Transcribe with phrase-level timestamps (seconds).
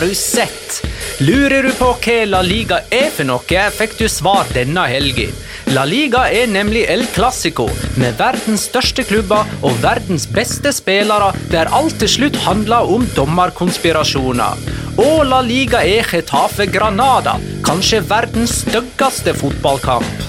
[0.00, 0.86] Har du sett?
[1.18, 5.26] Lurer du på hva La Liga er for noe, fikk du svar denne helga.
[5.76, 7.66] La Liga er nemlig El Clásico,
[8.00, 14.64] med verdens største klubber og verdens beste spillere, der alt til slutt handler om dommerkonspirasjoner.
[15.04, 17.36] Og La Liga er Getafe Granada,
[17.68, 20.26] kanskje verdens styggeste fotballkamp.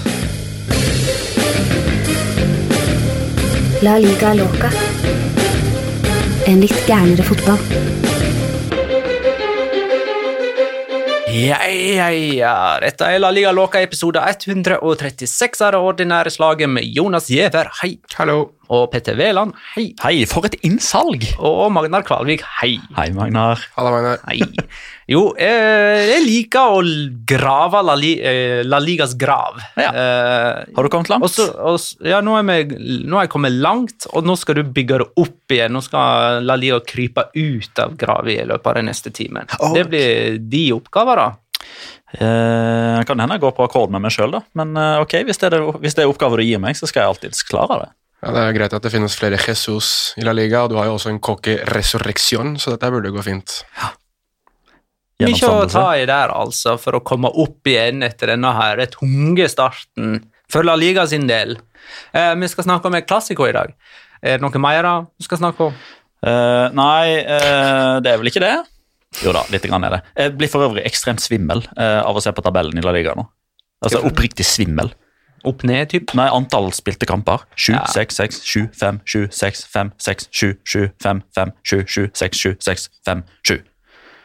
[3.88, 4.68] La liga loca.
[6.44, 8.01] En litt gærnere fotball.
[11.32, 12.54] Ja, ja, ja.
[12.82, 17.94] Dette er La Liga Låka, episode 136 av det ordinære slaget med Jonas Giæver, hei.
[18.18, 18.50] Hallo.
[18.72, 19.90] Og Petter Wæland, hei.
[20.00, 21.26] Hei, for et innsalg!
[21.44, 22.78] Og Magnar Kvalvik, hei.
[22.96, 23.60] Hei, Magnar.
[23.76, 24.22] Halla, Magnar.
[24.30, 24.38] Hei.
[25.12, 26.80] Jo, eh, jeg liker å
[27.28, 29.58] grave La, Li eh, La Ligas grav.
[29.76, 29.90] Ja.
[29.92, 31.26] Eh, Har du kommet langt?
[31.26, 31.76] og så, og,
[32.08, 35.08] ja, nå er, vi, nå er jeg kommet langt, og nå skal du bygge det
[35.20, 35.76] opp igjen.
[35.76, 39.52] Nå skal La Liga krype ut av graven i løpet av den neste timen.
[39.58, 39.76] Ok.
[39.76, 41.30] Det blir de oppgaver, da.
[42.12, 44.42] Eh, kan hende jeg går på akkord med meg sjøl, da.
[44.58, 47.04] Men eh, ok, hvis det, er hvis det er oppgaver du gir meg, så skal
[47.04, 47.90] jeg alltids klare det.
[48.22, 50.86] Ja, Det er greit at det finnes flere Jesus i La Liga, og du har
[50.86, 53.62] jo også en coque resurrection, så dette burde gå fint.
[55.22, 59.48] Mye å ta i der, altså, for å komme opp igjen etter denne her tunge
[59.50, 61.56] starten for La Liga sin del.
[62.14, 63.74] Eh, vi skal snakke om et klassiko i dag.
[64.22, 64.86] Er det noe mer
[65.18, 65.82] vi skal snakke om?
[66.22, 68.54] Uh, nei, uh, det er vel ikke det?
[69.24, 70.02] Jo da, litt grann er det.
[70.14, 73.16] Jeg blir for øvrig ekstremt svimmel uh, av å se på tabellen i La Liga
[73.18, 73.24] nå.
[73.82, 74.92] Altså oppriktig svimmel.
[75.44, 76.12] Opp ned, typ?
[76.14, 77.42] Nei, antall spilte kamper.
[77.56, 77.84] 7, Ja.
[77.86, 82.36] 6, 6, 7, 5, 7, 6, 5, 6, 7, 7, 5, 5, 7, 7, 6,
[82.38, 83.62] 7, 6, 5, 7.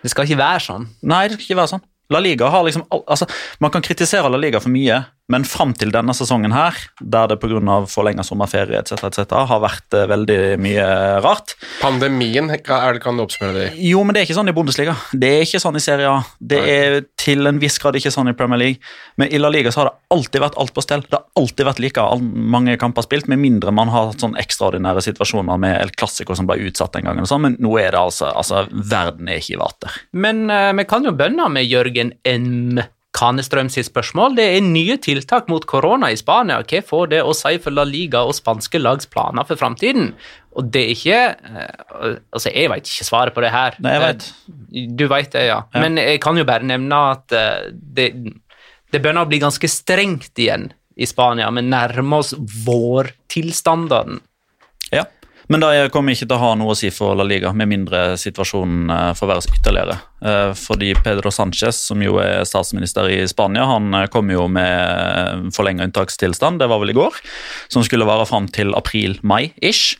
[0.03, 0.85] Det skal ikke være sånn.
[1.01, 1.85] Nei, det skal ikke være sånn.
[2.13, 3.25] La Liga har liksom altså,
[3.59, 5.01] Man kan kritisere La Liga for mye,
[5.31, 7.77] men fram til denne sesongen her, der det pga.
[7.89, 10.87] forlenga sommerferie etc., etc., har vært eh, veldig mye
[11.23, 12.61] rart Pandemien, er
[12.95, 13.89] det, kan du oppsummere det i?
[13.91, 14.95] Jo, men det er ikke sånn i Bundesliga.
[15.11, 16.21] Det er ikke sånn i Serie A.
[16.39, 18.91] Det er til en viss grad ikke sånn i Premier League.
[19.19, 21.03] Men i La Liga så har det alltid vært alt på stell.
[21.05, 22.07] Det har alltid vært like
[22.57, 26.49] mange kamper spilt, med mindre man har hatt sånn ekstraordinære situasjoner med El Clásico som
[26.49, 27.23] ble utsatt en gang.
[27.27, 30.01] sånn, Men nå er det altså, altså Verden er ikke i vater.
[30.13, 32.79] Men uh, vi kan jo bønne med Jørgen M.
[33.17, 34.35] Kanestrøm sitt spørsmål.
[34.37, 36.59] Det er nye tiltak mot korona i Spania.
[36.61, 40.11] Hva får det å si for La Liga og spanske lags planer for framtiden?
[40.57, 43.77] Og det er ikke eh, Altså, jeg vet ikke svaret på det her.
[43.81, 44.27] Nei, jeg vet.
[44.29, 45.63] Eh, Du vet det, ja.
[45.73, 45.81] Ja.
[45.81, 48.07] Men jeg kan jo bare nevne at eh, det,
[48.93, 51.49] det begynner å bli ganske strengt igjen i Spania.
[51.53, 52.33] Vi nærmer oss
[52.65, 54.21] vårtilstandene.
[54.93, 55.03] Ja.
[55.47, 58.01] Men det kommer ikke til å ha noe å si for La Liga, med mindre
[58.19, 59.95] situasjonen eh, forverres ytterligere.
[60.19, 65.47] Eh, Fordi Pedro Sánchez, som jo er statsminister i Spania, han eh, kom jo med
[65.55, 67.21] forlenget unntakstilstand, det var vel i går,
[67.71, 69.95] som skulle vare fram til april-mai-ish.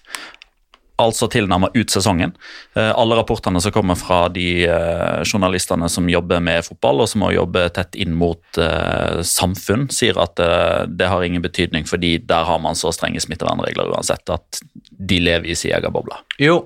[0.97, 2.31] Altså tilnærmet ut sesongen.
[2.73, 7.21] Eh, Alle rapportene som kommer fra de eh, journalistene som jobber med fotball, og som
[7.21, 10.41] må jobbe tett inn mot eh, samfunn, sier at
[10.89, 14.61] det har ingen betydning, fordi der har man så strenge smittevernregler uansett at
[14.97, 16.17] de lever i sin egen boble.
[16.41, 16.63] Jo.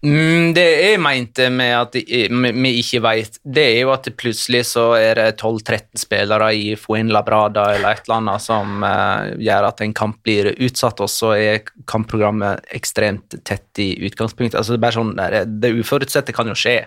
[0.00, 4.86] Mm, det jeg mente med at vi ikke vet, det er jo at plutselig så
[4.96, 9.92] er det 12-13 spillere i Fuenlabrada eller et eller annet som eh, gjør at en
[9.96, 14.56] kamp blir utsatt, og så er kampprogrammet ekstremt tett i utgangspunktet.
[14.56, 16.78] Altså Det er bare sånn, det, det uforutsette kan jo skje.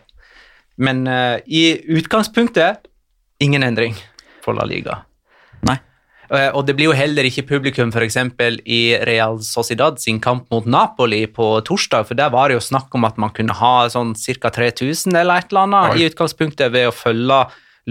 [0.81, 1.63] Men eh, i
[1.93, 2.89] utgangspunktet
[3.45, 3.93] ingen endring
[4.41, 5.03] for La Liga.
[5.69, 5.77] Nei.
[6.29, 8.17] Eh, Og det blir jo heller ikke publikum f.eks.
[8.65, 12.93] i Real Sociedad sin kamp mot Napoli på torsdag, for der var det jo snakk
[12.95, 14.49] om at man kunne ha sånn ca.
[14.49, 17.41] 3000 eller et eller annet i utgangspunktet ved å følge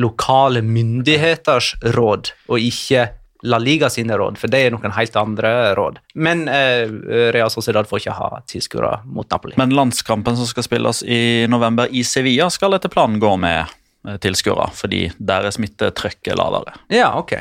[0.00, 3.10] lokale myndigheters råd, og ikke
[3.44, 5.96] La Liga sine råd, for det er noen helt andre råd.
[6.14, 6.86] Men eh,
[7.34, 9.56] Real Sociedad får ikke ha tilskuere mot Napoli.
[9.58, 13.66] Men landskampen som skal spilles i november i Sevilla, skal etter planen gå med
[14.06, 16.76] eh, tilskuere, fordi der er smittetrykket lavere.
[16.94, 17.34] Ja, ok.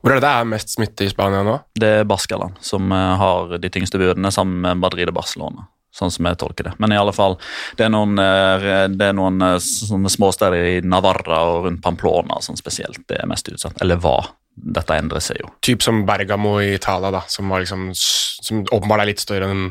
[0.00, 1.56] Hvor er det det er mest smitte i Spania nå?
[1.78, 5.66] Det er Baskaland som eh, har de tyngste budene, sammen med Madrid og Barcelona.
[5.96, 6.74] Sånn som jeg tolker det.
[6.82, 7.38] Men i alle fall,
[7.78, 12.40] det er noen, eh, det er noen eh, sånne småsteder i Navarra og rundt Pamplona
[12.44, 13.80] som spesielt er mest utsatt.
[13.84, 14.18] Eller hva?
[14.56, 15.50] Dette endrer seg jo.
[15.64, 19.66] Typ som Bergamo i Italia, da, som, var liksom, som åpenbart er litt større enn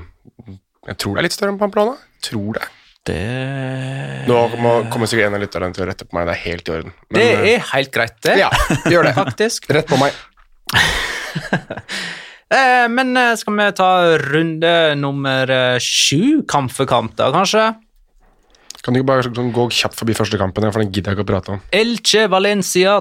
[0.85, 1.95] Jeg tror det er litt større enn Pamplona.
[2.25, 2.67] Tror det.
[3.05, 4.39] Det Nå
[4.89, 6.25] kommer sikkert en av lytterne til å rette på meg.
[6.25, 6.93] Det er helt i orden.
[7.09, 8.37] Men, Det eh, er helt greit, det.
[8.41, 8.49] Ja,
[8.89, 9.15] gjør det.
[9.21, 9.69] Faktisk.
[9.73, 10.15] Rett på meg.
[12.55, 13.87] Eh, men eh, skal vi ta
[14.21, 14.71] runde
[15.01, 15.49] nummer
[15.81, 17.63] sju, kamp for kamp, da, kanskje?
[18.85, 21.25] Kan du ikke bare sånn, gå kjapt forbi første kampen, for den gidder jeg ikke
[21.25, 21.63] å prate om.
[21.73, 22.99] Elche Valencia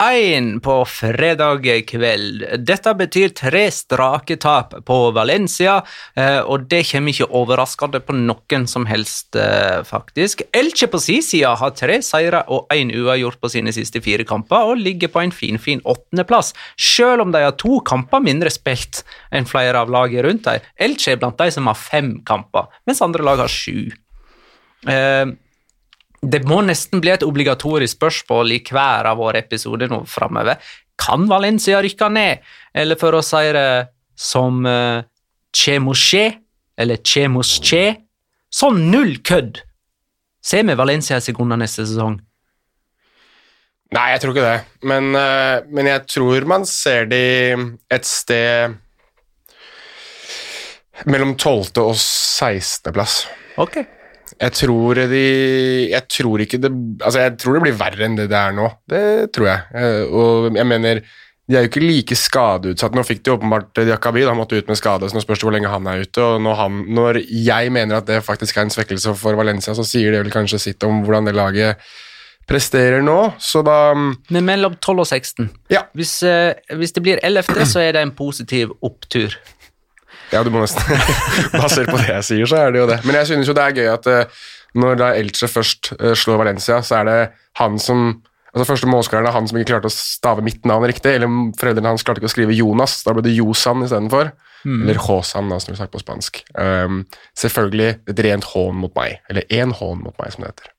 [0.00, 2.44] 2-1 på fredag kveld.
[2.64, 5.82] Dette betyr tre strake tap på Valencia,
[6.16, 10.40] eh, og det kommer ikke overraskende på noen som helst, eh, faktisk.
[10.56, 14.72] Elche på sin side har tre seire og én uavgjort på sine siste fire kamper,
[14.72, 19.04] og ligger på en finfin fin åttendeplass, selv om de har to kamper mindre spilt
[19.30, 20.60] enn flere av lagene rundt dem.
[20.78, 23.92] Elche er blant de som har fem kamper, mens andre lag har sju.
[24.88, 25.26] Eh,
[26.20, 30.60] det må nesten bli et obligatorisk spørsmål i hver av våre episoder nå framover.
[31.00, 32.44] Kan Valencia rykke ned?
[32.76, 33.88] Eller for å si det
[34.20, 35.00] som uh,
[35.56, 36.26] Chemusche,
[36.76, 37.84] eller Chemusche
[38.50, 39.60] Sånn null kødd!
[40.42, 42.16] Ser vi Valencia i sekunder neste sesong?
[43.94, 44.58] Nei, jeg tror ikke det.
[44.90, 47.22] Men, uh, men jeg tror man ser de
[47.94, 48.74] et sted
[51.06, 51.70] mellom 12.
[51.78, 52.90] og 16.
[52.94, 53.22] plass.
[53.60, 53.80] Ok.
[54.40, 55.24] Jeg tror de
[55.90, 56.70] Jeg tror det
[57.04, 58.70] Altså, jeg tror det blir verre enn det det er nå.
[58.88, 59.02] Det
[59.36, 59.66] tror jeg.
[59.74, 61.02] Eh, Og jeg mener
[61.50, 62.94] de er jo ikke like skadeutsatt.
[62.94, 65.56] Nå fikk de åpenbart Diakabi, han måtte ut med skade, så nå spørs det hvor
[65.56, 66.22] lenge han er ute.
[66.22, 69.82] og når, han, når jeg mener at det faktisk er en svekkelse for Valencia, så
[69.82, 71.82] sier det vel kanskje sitt om hvordan det laget
[72.50, 75.50] presterer nå, så da Men mellom 12 og 16.
[75.74, 75.84] Ja.
[75.94, 79.34] Hvis, eh, hvis det blir 11., så er det en positiv opptur.
[80.30, 80.82] Ja, du må nesten
[81.56, 83.00] Basert på det jeg sier, så er det jo det.
[83.06, 84.42] Men jeg synes jo det er gøy at eh,
[84.78, 87.20] når da Elche først eh, slår Valencia, så er det
[87.60, 88.10] han som
[88.50, 91.12] altså Første målskåreren er han som ikke klarte å stave mitt navn riktig.
[91.14, 94.32] Eller foreldrene hans klarte ikke å skrive Jonas, da ble det Josan istedenfor.
[94.66, 96.40] Eller Håsan, da, som vi snakker på spansk.
[96.58, 97.04] Um,
[97.38, 99.20] selvfølgelig et rent hån mot meg.
[99.30, 100.72] Eller én hån mot meg, som det heter.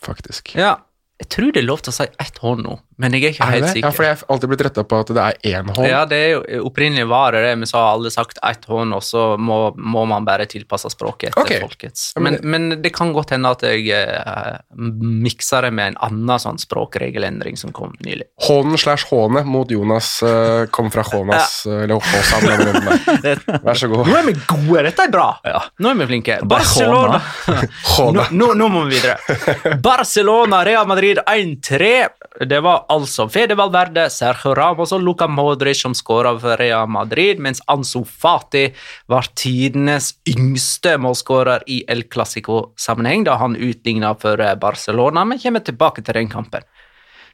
[0.00, 0.54] Faktisk.
[0.56, 0.78] Ja,
[1.20, 3.44] jeg tror det er lov til å si ett hånd nå, men jeg er ikke
[3.44, 3.84] Er helt sikker.
[3.84, 5.88] Ja, for jeg har alltid blitt retta på at det er én hånd.
[5.88, 8.96] Ja, det er jo opprinnelig var det det, men så har alle sagt ett hånd,
[8.96, 11.60] og så må, må man bare tilpasse språket etter okay.
[11.60, 12.06] folkets.
[12.16, 16.60] Men, men- det kan godt hende at jeg eh, mikser det med en annen sånn
[16.62, 18.30] språkregelendring som kom nylig.
[18.46, 23.60] Hånen slash hånet mot Jonas eh, kom fra Hånas, eh, eller Håsan.
[23.66, 24.08] Vær så god.
[24.08, 24.86] Nå er vi gode!
[24.88, 25.28] Dette er bra!
[25.76, 26.40] Nå er vi flinke.
[26.48, 27.60] Barcelona nå,
[27.92, 28.28] Håna.
[28.32, 29.76] nå, nå må vi videre.
[29.84, 32.08] Barcelona, Real Madrid 1-3.
[32.46, 37.40] Det var altså Fede Valverde, Sergio Ramos og Luka Modric som skåra for Real Madrid,
[37.42, 38.68] mens Ansu Fati
[39.10, 45.64] var tidenes yngste målskårer i El Clásico-sammenheng da han utligna for eh, Barcelona, men kommer
[45.66, 46.62] tilbake til den kampen.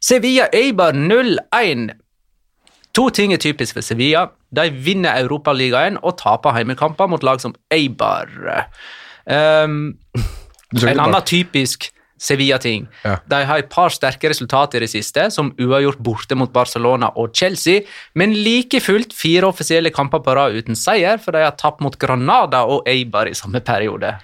[0.01, 1.91] Sevilla Eibar 0-1.
[2.97, 4.31] To ting er typisk for Sevilla.
[4.57, 8.31] De vinner Europaligaen og taper heimekamper mot lag som Eibar.
[9.27, 9.99] Um,
[10.77, 12.87] en annen typisk Sevilla-ting.
[13.05, 13.19] Ja.
[13.29, 17.35] De har et par sterke resultater i det siste, som uavgjort borte mot Barcelona og
[17.37, 17.85] Chelsea,
[18.17, 21.97] men like fullt fire offisielle kamper på rad uten seier, for de har tapt mot
[22.01, 24.15] Granada og Eibar i samme periode.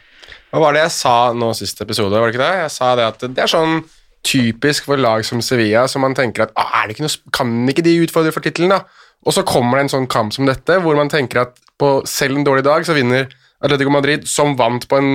[0.52, 2.16] Hva var det jeg sa nå siste episode?
[2.16, 2.64] var det ikke det?
[2.66, 3.82] Jeg sa det at det er sånn
[4.22, 7.96] typisk for lag som Sevilla, som man tenker at ah, ikke noe, kan ikke de
[8.04, 8.84] utfordre for tittelen, da?
[9.26, 12.38] Og så kommer det en sånn kamp som dette, hvor man tenker at på selv
[12.38, 13.28] en dårlig dag så vinner
[13.62, 15.12] Atletico Madrid, som vant på en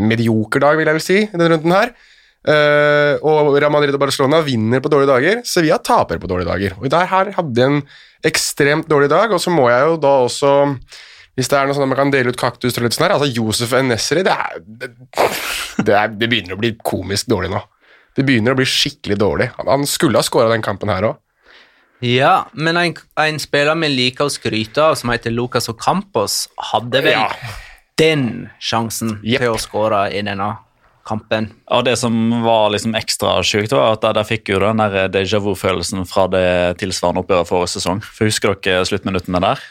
[0.00, 1.94] medioker dag, vil jeg vel si, i denne runden her.
[2.44, 5.40] Uh, og Real Madrid og Barcelona vinner på dårlige dager.
[5.48, 6.76] Sevilla taper på dårlige dager.
[6.80, 7.82] Og der her hadde jeg en
[8.24, 10.54] ekstremt dårlig dag, og så må jeg jo da også
[11.34, 13.16] hvis det er noe sånn at man kan dele ut kaktus og litt sånn her,
[13.16, 14.90] altså Josef Enesri, det, det,
[15.82, 17.62] det, det begynner å bli komisk dårlig nå.
[18.14, 19.48] Det begynner å bli skikkelig dårlig.
[19.56, 21.18] Han, han skulle ha skåra den kampen her òg.
[22.04, 27.02] Ja, men en, en spiller vi liker å skryte av, som heter Lucas Ocampos, hadde
[27.02, 27.28] vel Ja.
[28.00, 29.42] Den sjansen yep.
[29.42, 30.54] til å skåre i denne
[31.04, 31.50] kampen.
[31.72, 35.40] Og det som var liksom ekstra sjukt, var at der, fikk jo den der déjà
[35.42, 36.46] vu-følelsen fra det
[36.80, 38.02] tilsvarende oppgjøret forrige sesong.
[38.04, 39.64] For Husker dere sluttminuttene der?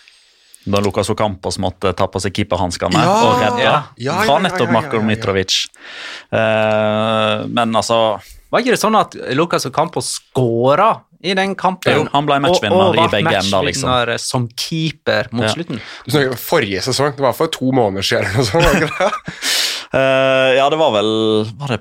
[0.64, 3.72] Da Lukas Ocampos måtte ta på seg keeperhanskene Ja, og redde ja.
[3.98, 5.02] Ja, ja, fra ja, nettopp ja, ja, Marko.
[5.04, 5.58] Mitrovic.
[6.32, 7.98] Uh, men altså
[8.48, 11.94] Var ikke det sånn at Lukas Ocampos skåra i den kampen?
[11.96, 13.88] Jo, han ble matchvinner og, og i begge ender, liksom.
[13.90, 15.54] matchvinner som keeper mot Ja.
[15.56, 15.80] slutten.
[16.06, 18.28] Du snakker om Forrige sesong, det var for to måneder siden.
[18.28, 19.18] eller noe sånt, var?
[19.94, 21.10] Eh, ja, det var vel
[21.60, 21.76] var det,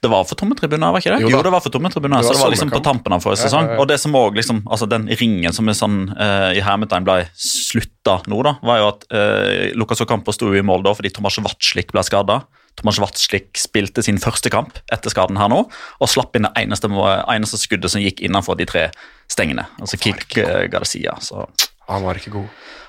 [0.00, 1.18] det var for tomme tribuner, var ikke det?
[1.20, 3.42] Jo Jo, det var for tomme tribuner, så det var liksom på tampen av forrige
[3.42, 3.66] sesong.
[3.66, 3.80] ja, ja.
[3.82, 7.26] Og det som også, liksom, altså den ringen som er sånn uh, i hermetegn ble
[7.36, 11.36] slutta nå, da, var jo at uh, Lukas Ocampo sto i mål da fordi Tomas
[11.44, 12.38] Watzlik ble skada.
[12.78, 15.64] Tomas Watzlik spilte sin første kamp etter skaden her nå,
[15.98, 18.88] og slapp inn det eneste, eneste skuddet som gikk innenfor de tre
[19.30, 19.66] stengene.
[19.82, 21.18] Altså Kik eh, Garcia.
[21.20, 21.44] Så
[21.90, 22.48] Han var ikke god.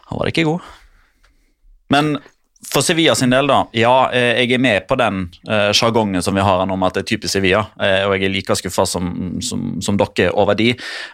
[0.09, 0.61] han var ikke god.
[1.89, 2.17] Men
[2.69, 3.61] for Sevilla sin del, da.
[3.73, 7.05] Ja, eh, jeg er med på den eh, sjargongen som vi har om at det
[7.05, 7.61] er typisk Sevilla.
[7.79, 10.73] eh, Og jeg er like skuffa som, som, som dere er over de.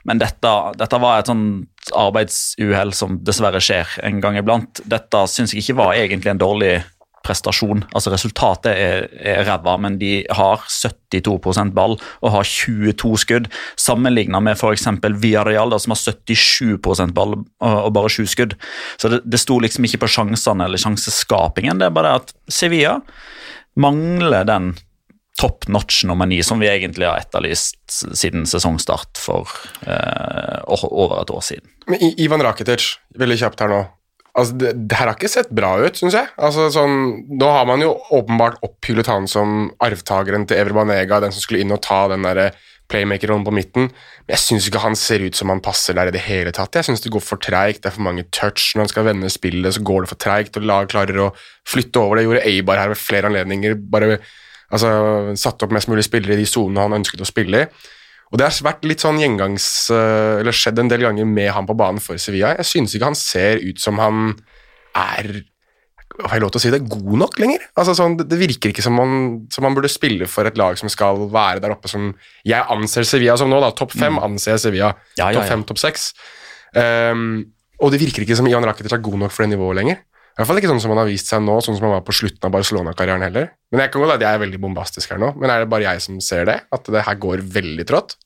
[0.09, 0.51] Men dette,
[0.81, 4.81] dette var et sånt arbeidsuhell som dessverre skjer en gang iblant.
[4.89, 6.73] Dette syns jeg ikke var egentlig en dårlig
[7.25, 7.83] prestasjon.
[7.95, 13.51] Altså Resultatet er, er ræva, men de har 72% ball og har 22 skudd,
[13.81, 14.87] sammenligna med f.eks.
[15.21, 18.57] Villarreal, da, som har 77% ball og bare 7 skudd.
[19.01, 21.81] Så det, det sto liksom ikke på sjansene eller sjanseskapingen.
[21.81, 22.99] Det er bare det at Sevilla
[23.75, 24.75] mangler den
[25.35, 29.51] top notch nummer ni som vi egentlig har etterlyst siden sesongstart for
[29.83, 31.67] eh, over et år siden.
[31.91, 33.81] Men Ivan Rakitic, veldig kjapt her nå.
[34.35, 36.27] Altså, det, det her har ikke sett bra ut, syns jeg.
[36.35, 36.95] Altså, sånn,
[37.39, 41.63] nå har man jo åpenbart opphyllet han som arvtakeren til Evre Banega, den som skulle
[41.63, 42.49] inn og ta den der
[42.91, 43.87] playmaker-rollen på midten.
[44.25, 46.75] Men jeg syns ikke han ser ut som han passer der i det hele tatt.
[46.77, 48.73] Jeg syns det går for treigt, det er for mange touch.
[48.75, 51.31] Når han skal vende spillet, så går det for treigt, og lag klarer å
[51.69, 52.27] flytte over det.
[52.27, 53.79] Gjorde Eibar her ved flere anledninger.
[53.79, 54.17] bare
[54.69, 54.91] altså,
[55.39, 57.69] Satte opp mest mulig spillere i de sonene han ønsket å spille i.
[58.33, 59.65] Og det har vært litt sånn gjengangs...
[59.93, 62.55] eh, Eller skjedd en del ganger med han på banen for Sevilla.
[62.59, 64.31] Jeg synes ikke han ser ut som han
[64.97, 65.43] er
[66.15, 66.81] Har jeg lov til å si det?
[66.89, 67.63] God nok lenger?
[67.75, 69.15] Altså sånn, det, virker ikke som han,
[69.51, 72.13] som burde spille for et lag som skal være der oppe som
[72.47, 73.73] Jeg anser Sevilla som nå, da.
[73.75, 74.93] Topp fem anser jeg Sevilla.
[75.19, 76.13] Ja, Ja, ja, Topp fem, topp seks.
[76.75, 77.43] Um,
[77.83, 80.01] og det virker ikke som Ian Rakitic er god nok for det nivået lenger.
[80.35, 82.01] I hvert fall ikke sånn som han har vist seg nå, sånn som han var
[82.03, 83.53] på slutten av Barcelona-karrieren heller.
[83.71, 85.85] Men jeg kan godt at jeg er veldig bombastisk her nå, men er det bare
[85.87, 86.57] jeg som ser det?
[86.75, 88.17] At det her går veldig trått?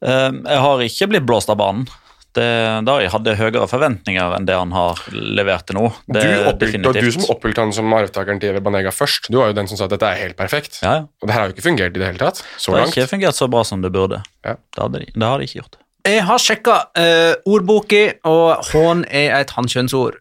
[0.00, 1.84] Eh, jeg har ikke blitt blåst av banen.
[2.32, 2.46] Det,
[2.88, 5.90] da jeg hadde høyere forventninger enn det han har levert til nå.
[6.06, 9.58] Du, Det, oppfylte, du som oppfylte han som arvtakeren til Banega først, du var jo
[9.58, 10.80] den som sa at dette er helt perfekt.
[10.80, 11.04] ja, ja.
[11.20, 12.40] Og det her har jo ikke fungert i det hele tatt.
[12.56, 12.96] Så Det har langt.
[12.96, 14.22] ikke fungert så bra som det burde.
[14.48, 14.56] Ja.
[14.56, 15.76] Det, hadde de, det har de ikke gjort.
[16.08, 20.16] Jeg har sjekka uh, ordboka, og hån er et hannkjønnsord.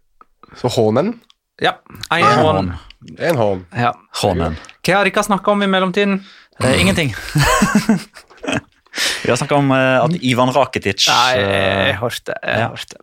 [0.60, 1.14] Så hånen
[1.62, 1.78] Ja,
[2.12, 2.74] en hån.
[3.18, 3.66] en hån.
[3.76, 3.94] Ja.
[4.22, 4.58] Hånen.
[4.82, 6.24] Hva har dere snakka om i mellomtiden?
[6.64, 7.14] Eh, ingenting.
[9.24, 12.36] Vi har snakka om eh, at Ivan Rakitic Nei, eh, jeg hørte.
[12.44, 12.98] Jeg hørte.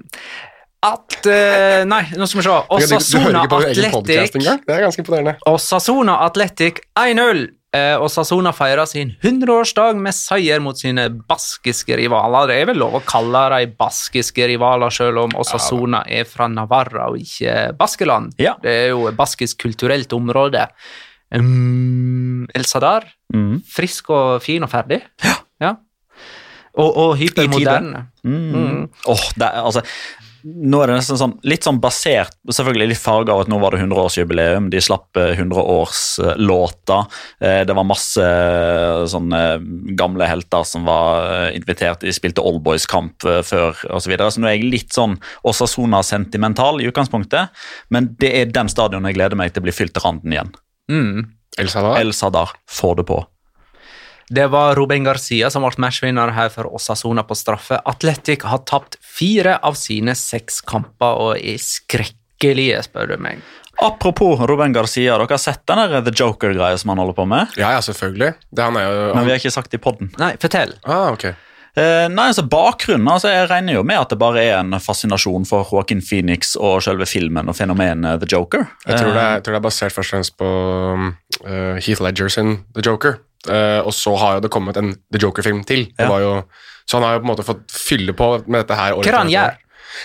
[0.84, 2.56] At eh, Nei, nå skal vi se.
[2.68, 4.44] Podcast Atletic?
[4.66, 5.36] Det er ganske imponerende.
[5.48, 7.46] Osasona Atletic 1-0.
[7.76, 12.48] Eh, Sassona feirer sin 100-årsdag med seier mot sine baskiske rivaler.
[12.48, 17.10] Det er vel lov å kalle dem baskiske rivaler, selv om Sassona er fra Navarra
[17.12, 18.32] og ikke Baskeland.
[18.40, 18.54] Ja.
[18.62, 20.64] Det er jo et baskisk kulturelt område.
[21.28, 25.02] Um, El Sadar, mm, frisk og fin og ferdig.
[25.60, 25.74] Ja.
[26.78, 28.06] Og, og hypermoderne.
[28.22, 28.82] mm.
[29.10, 29.82] Åh, det er, altså,
[30.44, 33.74] nå er det nesten sånn, litt sånn basert Selvfølgelig litt farge av at nå var
[33.74, 34.68] det 100-årsjubileum.
[34.72, 37.06] De slapp eh, 100-årslåter.
[37.40, 39.40] Eh, Det var masse eh, sånne
[39.98, 42.00] gamle helter som var eh, invitert.
[42.04, 44.06] De spilte Oldboys-kamp eh, før osv.
[44.08, 44.30] Så, videre.
[44.32, 45.18] så nå er jeg litt sånn
[45.48, 47.52] Osasona-sentimental i utgangspunktet.
[47.94, 50.54] Men det er den stadion jeg gleder meg til blir fylt til randen igjen.
[50.92, 51.26] Mm.
[51.58, 51.98] El Sadar.
[52.00, 53.20] El Sadar, få det på.
[54.30, 57.78] Det var Ruben Garcia som ble matchvinner her for Osasona på straffe.
[57.88, 63.40] Atletic har tapt fire av sine seks kamper og er skrekkelige, spør du meg.
[63.80, 67.52] Apropos Ruben Garcia, dere har sett den der The Joker-greia som han holder på med?
[67.56, 68.32] Ja, ja, selvfølgelig.
[68.50, 70.10] Det han er jo Men vi har ikke sagt det i podden.
[70.18, 70.74] Nei, fortell.
[70.84, 71.28] Ah, ok.
[71.78, 75.44] Eh, nei, altså Bakgrunnen altså Jeg regner jo med at det bare er en fascinasjon
[75.46, 78.64] for Joaquin Phoenix og selve filmen og fenomenet The Joker.
[78.88, 81.12] Jeg tror, det Eh, er, jeg tror det er basert først og fremst på um,
[81.46, 83.18] uh, Heath Ledger sin The Joker.
[83.48, 85.86] Uh, og så har jo det kommet en The Joker-film til.
[85.94, 86.10] Det Ja.
[86.10, 86.32] var jo,
[86.88, 88.94] så han har jo på en måte fått fylle på med dette her.
[88.98, 89.56] Hva han gjør?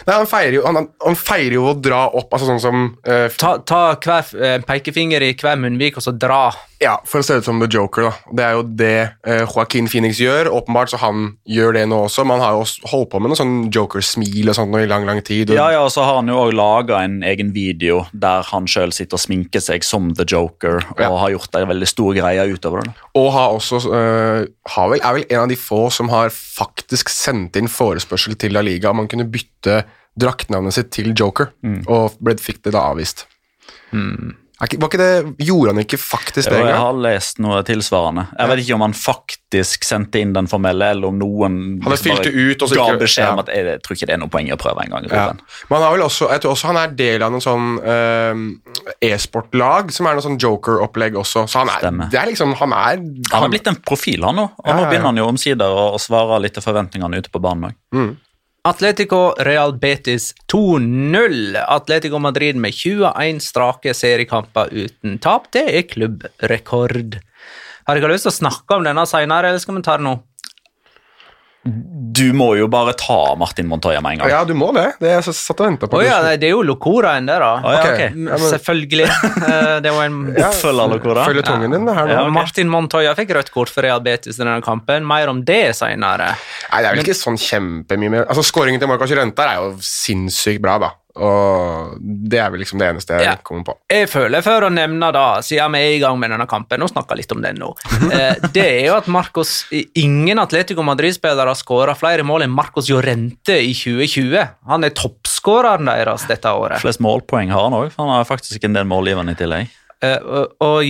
[0.07, 3.27] Nei, han, feirer jo, han, han feirer jo å dra opp altså sånn som uh,
[3.37, 6.47] Ta, ta hver eh, pekefinger i hver munnvik og så dra.
[6.83, 8.09] Ja, for å se ut som The Joker.
[8.09, 8.31] da.
[8.35, 10.49] Det er jo det uh, Joaquin Phoenix gjør.
[10.51, 13.31] Åpenbart så han gjør det nå også, men han har jo også holdt på med
[13.31, 15.53] noe sånn Joker-smil og sånt i lang lang tid.
[15.53, 18.67] Og, Ja, ja, og så har han jo også laga en egen video der han
[18.67, 21.09] sjøl sitter og sminker seg som The Joker, og Ja.
[21.23, 22.93] har gjort en veldig stor greie utover det.
[23.15, 27.07] Og har også, øh, har vel, er vel en av de få som har faktisk
[27.09, 29.85] sendt inn forespørsel til La Liga om han kunne bytte
[30.19, 31.53] draktnavnet sitt til Joker,
[31.87, 33.23] og ble, fikk det da avvist.
[33.93, 38.25] Ikke, var ikke det, gjorde han ikke faktisk det Jo, jeg har lest noe tilsvarende.
[38.38, 42.15] Jeg vet ikke om han faktisk sendte inn den formelle, eller om noen han liksom
[42.15, 43.46] bare ut, ga beskjed om ja.
[43.46, 45.10] at jeg, jeg tror ikke det er noe poeng å prøve en gang.
[45.12, 45.25] Ja.
[45.70, 48.93] Men han har vel også, jeg tror også han er del av noen sånn uh,
[49.10, 51.46] e-sportlag, som er noe sånn Joker-opplegg også.
[51.50, 52.12] Så han er, Stemmer.
[52.13, 53.01] det er liksom, han er
[53.34, 54.50] Han har blitt en profil, han nå.
[54.63, 57.72] Og Ja, nå begynner han jo omsider å, svare litt til forventningene ute på banen
[57.72, 57.79] òg.
[58.63, 61.58] Atletico Real Betis 2-0.
[61.67, 65.50] Atletico Madrid med 21 strake seriekamper uten tap.
[65.51, 67.17] Det er klubbrekord.
[67.84, 70.13] Har dere lyst til å snakke om denne senere, eller skal vi ta det nå?
[71.63, 74.32] Du må jo bare ta Martin Montoya med en gang.
[74.34, 74.84] Ja, du må det.
[75.00, 75.96] Det er jeg satt og på.
[75.96, 77.51] oh, ja, det er jo Locoraen der, da.
[77.63, 78.10] Oh, ja, okay.
[78.10, 78.17] ok.
[78.17, 79.08] Mm, Ja, men- Selvfølgelig.
[79.53, 81.25] Eh, Det var en Oppfølger, Locora.
[81.25, 82.13] Følger tungen din her nå.
[82.13, 82.27] Ja.
[82.36, 85.05] Martin Montoya fikk rødt kort for Real Betis i denne kampen.
[85.08, 86.34] Mer om det senere.
[86.72, 89.72] Nei, det er vel ikke sånn kjempemye mer Altså, Skåringen til Marcos Llorente er jo
[89.79, 90.91] sinnssykt bra, da.
[91.15, 93.36] Og det er vel liksom det eneste jeg Ja.
[93.46, 93.75] kommer på.
[93.91, 96.89] Jeg føler for å nevne da, siden vi er i gang med denne kampen, og
[96.89, 97.70] snakker litt om den nå,
[98.12, 102.89] eh, det er jo at Marcos, ingen Atletico Madrid-spillere har skåra flere mål enn Marcos
[102.89, 104.47] Llorente i 2020.
[104.71, 106.82] Han er toppskåreren deres dette året.
[106.82, 109.69] Flest målpoeng har han òg, for han har faktisk en del målgivende i tillegg.
[110.02, 110.84] Eh, og, og,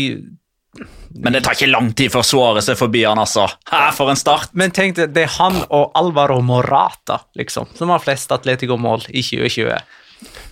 [1.13, 3.43] Men det tar ikke lang tid før Suárez er forbi han, altså.
[3.69, 4.49] Her for en start!
[4.57, 9.75] men tenk det er han og Alvaro Morata liksom, som har flest Atletico-mål i 2020.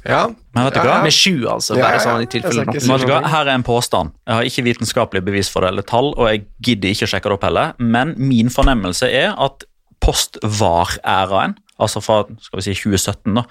[0.07, 0.21] Ja,
[0.55, 0.95] Men vet du hva?
[1.05, 1.75] Med sju, altså.
[1.77, 2.03] Bare ja, ja.
[2.03, 3.19] sånn i tilfelle vet du hva?
[3.29, 4.15] Her er en påstand.
[4.25, 7.29] Jeg har ikke vitenskapelig bevis for det eller tall, og jeg gidder ikke å sjekke
[7.29, 9.67] det opp heller, men min fornemmelse er at
[10.01, 13.45] post-VAR-æraen, altså fra skal vi si 2017 da,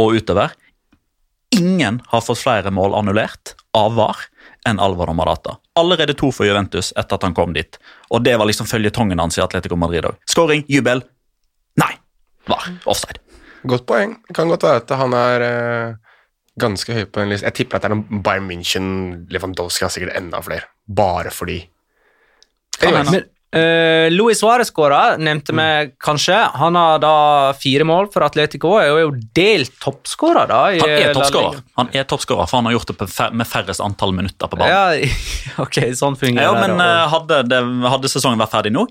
[0.00, 0.52] og utover,
[1.54, 4.26] ingen har fått flere mål annullert av VAR
[4.68, 5.58] enn Alvaro Madata.
[5.78, 7.78] Allerede to for Juventus etter at han kom dit.
[8.12, 10.20] Og det var liksom føljetongen hans i Atletico Madrid òg.
[10.30, 11.04] Skåring, jubel.
[11.80, 11.92] Nei.
[12.48, 12.68] VAR.
[12.84, 13.23] Offside.
[13.64, 14.16] Godt poeng.
[14.28, 16.16] Det kan godt være at han er uh,
[16.60, 17.48] ganske høy på en liste.
[17.48, 18.88] Jeg tipper at det er noen Bayern München
[19.32, 21.62] Lewandowski har sikkert enda flere, bare fordi.
[22.82, 23.24] Hende.
[23.54, 25.66] Uh, Luis Suárez skåra, nevnte vi
[26.02, 26.34] kanskje.
[26.58, 27.12] Han har da
[27.54, 30.62] fire mål for Atletico og er jo delt toppskårer, da.
[30.74, 34.10] Han er toppskårer, Han er toppskårer, for han har gjort det fer med færrest antall
[34.16, 34.74] minutter på banen.
[34.74, 35.14] Ja,
[35.64, 36.80] ok, sånn fungerer Ja, men det.
[36.82, 37.62] men hadde,
[37.94, 38.88] hadde sesongen vært ferdig nå,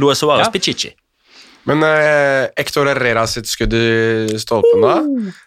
[0.00, 0.50] Luis Suárez Ja.
[0.54, 0.94] Pichichi.
[1.70, 4.94] Men eh, Hector Herrera sitt skudd i stolpen da,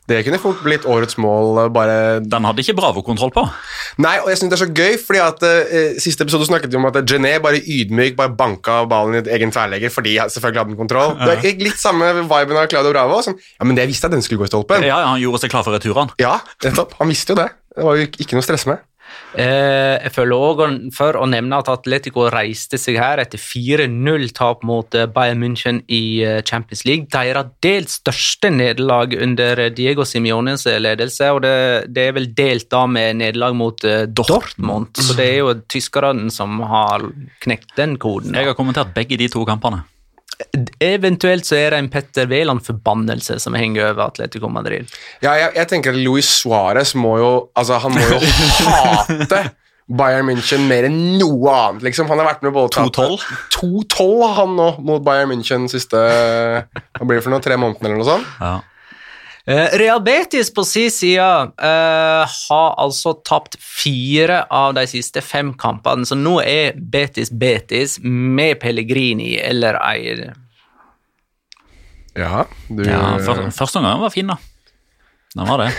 [0.08, 1.66] det kunne fort blitt årets mål.
[1.66, 1.98] eh, bare...
[2.24, 3.44] Den hadde ikke Bravo-kontroll på.
[4.04, 6.80] Nei, og jeg synes det er så gøy, fordi at eh, siste episode snakket vi
[6.80, 10.74] om at Gené bare ydmyk bare banka ballen i egen tverrlegger fordi han selvfølgelig hadde
[10.76, 11.18] den kontroll.
[11.20, 13.20] Det er litt samme viben av Claudio Bravo.
[13.26, 14.88] Som, ja, men det visste jeg den skulle gå i stolpen.
[14.88, 16.14] Ja, Han gjorde seg klar for returen.
[16.22, 16.96] Ja, nettopp.
[17.02, 17.52] Han visste jo det.
[17.74, 18.84] Det var jo ikke noe å stresse med.
[19.34, 24.94] Eh, jeg føler også for å nevne at Atletico reiste seg her etter 4-0-tap mot
[24.98, 27.10] eh, Bayern München i eh, Champions League.
[27.14, 31.56] Deres delt største nederlag under Diego Simiones ledelse, og det,
[31.94, 33.82] det er vel delt da med nederlag mot
[34.14, 34.94] Dortmund.
[35.02, 37.08] Så det er jo tyskerne som har
[37.44, 38.38] knekt den koden.
[38.38, 39.84] Jeg har kommentert begge de to kampene.
[40.84, 44.90] Eventuelt så er det en Petter Wæland-forbannelse som henger over Atletico Madrid.
[45.24, 48.20] Ja, jeg, jeg tenker at Luis Suárez må jo Altså, han må jo
[48.66, 49.44] hate
[49.94, 52.08] Bayern München mer enn noe annet, liksom.
[52.10, 53.26] Han har vært med både 2-12?
[53.58, 57.44] 2-12 han nå mot Bayern München siste Hva blir det for noe?
[57.44, 58.38] Tre måneder eller noe sånt?
[58.40, 58.56] Ja.
[59.48, 61.24] Eh, Real Betis på sin side
[61.60, 67.98] eh, har altså tapt fire av de siste fem kampene, så nå er Betis Betis
[68.04, 70.16] med Pellegrini eller ei
[72.16, 73.18] Ja, du Ja,
[73.52, 74.40] Første omgang var fin, da.
[75.36, 75.72] Den var det.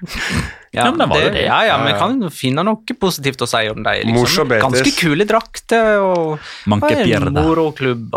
[0.74, 1.44] Ja, men det var jo det.
[1.46, 4.10] Ja, ja, men kan finne noe positivt å si om dem.
[4.10, 4.54] Liksom.
[4.62, 8.16] Ganske kule drakter og, Manke og moroklubb.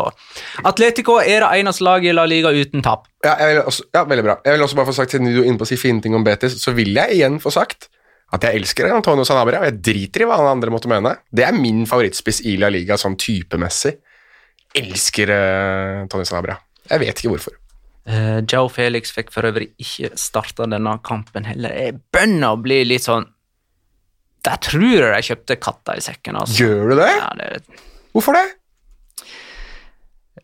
[0.65, 3.05] Atletico er det eneste laget i La Liga uten tap.
[3.25, 4.39] Ja, jeg vil også, ja, veldig bra.
[4.45, 6.17] Jeg vil også bare få sagt, Siden du er inne på å si fine ting
[6.17, 7.89] om Betis, så vil jeg igjen få sagt
[8.35, 9.61] at jeg elsker Antonio Sanabria.
[9.61, 11.13] og Jeg driter i hva han andre måtte mene.
[11.31, 13.93] Det er min favorittspiss i La Liga sånn typemessig.
[14.77, 16.57] Elsker uh, Antonio Sanabria.
[16.89, 17.55] Jeg vet ikke hvorfor.
[18.07, 21.73] Uh, Joe Felix fikk for øvrig ikke starta denne kampen heller.
[21.75, 23.25] Jeg bønner å bli litt sånn
[24.47, 26.37] Der tror jeg de kjøpte katta i sekken.
[26.39, 26.61] Altså.
[26.61, 27.11] Gjør du det?
[27.11, 27.81] Ja, det
[28.15, 28.45] Hvorfor det?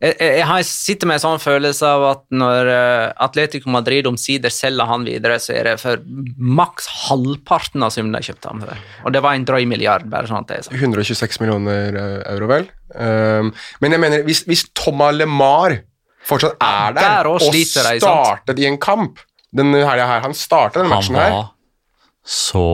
[0.04, 4.52] jeg, jeg, jeg sitter med en sånn følelse av at når eh, Atletico Madrid omsider
[4.54, 6.02] selger han videre, så er det for
[6.38, 8.84] maks halvparten av summen de kjøpte ham for.
[9.08, 10.80] Og det var en drøy milliard, bare sånn at det er sånn.
[10.82, 12.70] 126 millioner eh, euro, vel.
[12.94, 15.80] Um, men jeg mener, hvis, hvis Thomas LeMar
[16.26, 19.20] fortsatt er der, der og sliter startet i en kamp.
[19.54, 21.50] Denne helga her Han startet denne Han matchen her, Han var
[22.24, 22.68] så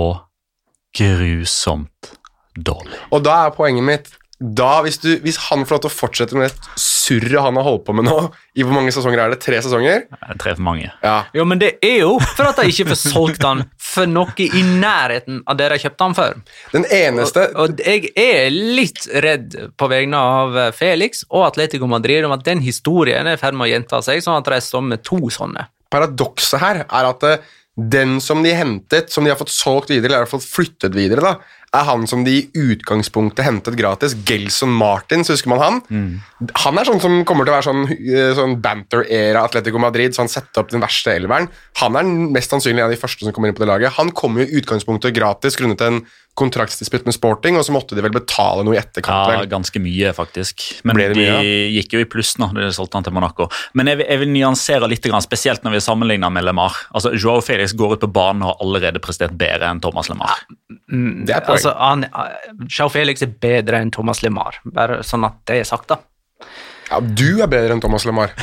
[0.95, 2.13] grusomt
[2.55, 2.97] dårlig.
[3.11, 6.37] og da er poenget mitt da, hvis, du, hvis han får lov til å fortsette
[6.37, 8.13] med det surret han har holdt på med nå
[8.55, 9.39] I hvor mange sesonger er det?
[9.43, 10.05] Tre sesonger?
[10.15, 10.87] Er Tre for mange.
[11.03, 11.15] Ja.
[11.35, 14.63] Jo, men det er jo for at de ikke får solgt han for noe i
[14.63, 16.39] nærheten av det de kjøpte han for.
[16.71, 21.89] Den eneste Og, og jeg er litt redd på vegne av eh, Felix og Atletico
[21.91, 24.61] Madrid om at den historien er i ferd med å gjenta seg, sånn at de
[24.63, 25.67] står med to sånne.
[25.91, 27.47] Paradokset her er at eh,
[27.91, 30.95] den som de hentet, som de har fått solgt videre, eller i hvert fall flyttet
[30.97, 34.15] videre, da, er han som de i utgangspunktet hentet gratis.
[34.25, 35.81] Gelson Martins, husker man han?
[36.63, 40.23] Han er sånn som kommer til å være sånn, eh, sånn banter-era Atletico Madrid, så
[40.25, 41.49] han setter opp den verste elveren.
[41.83, 43.97] Han er mest sannsynlig en av de første som kommer inn på det laget.
[43.99, 46.01] Han kommer jo i utgangspunktet gratis grunnet en
[46.39, 49.33] kontraktsdisputt med Sporting, og så måtte de vel betale noe i etterkant.
[49.35, 50.65] Ja, ganske mye, faktisk.
[50.87, 53.49] Men de mye, gikk jo i pluss nå, da de solgte han til Monaco.
[53.77, 56.75] Men jeg jeg vil nyansere litt, spesielt når vi sammenligner med LeMar.
[56.95, 60.45] Altså, Joao Felix går ut på banen og har allerede prestert bedre enn Thomas LeMar.
[60.69, 61.57] Det er poeng.
[61.57, 62.05] Altså, han,
[62.71, 65.99] Sjau Felix er bedre enn Thomas LeMar, bare sånn at det er sagt, da.
[66.89, 68.33] Ja, du er bedre enn Thomas LeMar.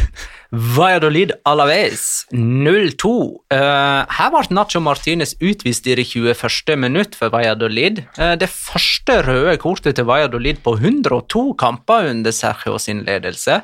[0.77, 3.11] Valladolid Alaves 0-2.
[3.51, 6.77] Uh, her ble Nacho Martinez utvist i det 21.
[6.79, 8.05] minutt for Valladolid.
[8.15, 13.59] Uh, det første røde kortet til Valladolid på 102 kamper under Sergio sin ledelse.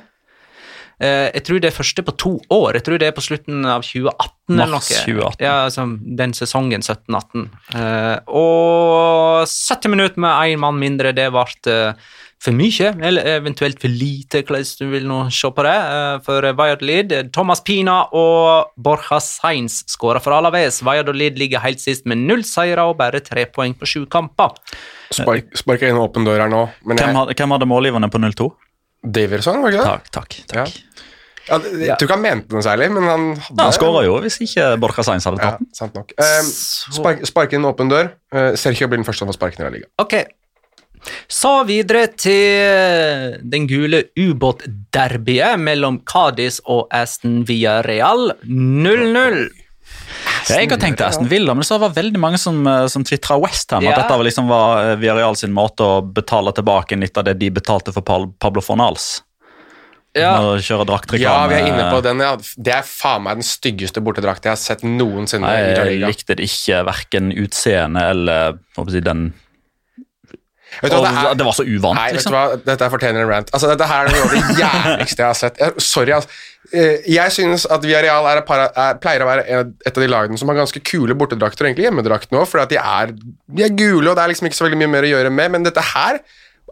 [1.03, 2.81] Uh, jeg tror det er første på to år.
[2.81, 4.59] Jeg tror det er på slutten av 2018.
[4.59, 5.47] eller Mars 2018.
[5.47, 5.87] Ja, altså,
[6.19, 7.47] den sesongen 17-18.
[7.79, 12.11] Eh, og 70 minutter med én mann mindre, det ble eh,
[12.43, 15.75] for mye, eller eventuelt for lite, hvordan du vil nå se på det.
[15.79, 20.81] eh, For Valladolid, Thomas Pina og Borja Sainz skåra for Alaves.
[20.83, 24.57] Valladolid ligger helt sist med null seire og bare tre poeng på sju kamper.
[25.13, 26.65] Spark, sparker inn åpen dør her nå.
[26.85, 28.51] Men Hvem, jeg, hadde- hvem hadde målgiverne på 0-2?
[29.05, 30.11] Daverson, var det ikke det?
[30.11, 30.47] Takk, takk.
[30.53, 30.83] takk.
[31.49, 34.19] Ja, jeg tror ikke han mente noe særlig, men han hadde Ja, han skåra jo
[34.23, 35.67] hvis ikke Borja Sainz hadde tatt den.
[35.75, 36.13] sant nok.
[36.19, 36.43] Eh,
[36.99, 38.13] spark, spark inn åpen dør.
[38.33, 39.91] Eh, Sergio blir den første som får sparken i ligaen.
[39.99, 40.25] Liga.
[41.31, 49.43] Så videre til den gule ubåtderbyet mellom Cádiz og Aston Villarreal 0-0.
[50.51, 53.39] Jeg har tenkt Aston Villa, men så var det veldig mange som, eh, som tvitra
[53.41, 53.85] Westham.
[53.85, 53.93] Ja.
[53.93, 57.37] At dette var liksom var eh, Villarreal sin måte å betale tilbake litt av det
[57.41, 59.23] de betalte for Pablo Fornals.
[60.13, 60.35] Ja.
[61.17, 62.21] Ja, vi er inne på den.
[62.21, 62.35] Ja.
[62.37, 66.51] Det er faen meg den styggeste bortedrakta jeg har sett noensinne Nei, Jeg likte det
[66.51, 69.31] ikke, verken utseende eller si, den
[70.81, 72.35] hva, det, er, det var så uvant, nei, vet du liksom.
[72.37, 73.53] hva, dette fortjener en rant.
[73.53, 75.61] Altså, dette her er noe av det jævligste jeg har sett.
[75.61, 76.41] Jeg, sorry, altså.
[76.73, 80.49] Eh, Jeg synes at Villarreal er, er, pleier å være et av de lagene som
[80.49, 83.13] har ganske kule bortedrakter, og egentlig hjemmedrakter nå, fordi at de er,
[83.59, 85.53] de er gule, og det er liksom ikke så veldig mye mer å gjøre med,
[85.57, 86.23] men dette her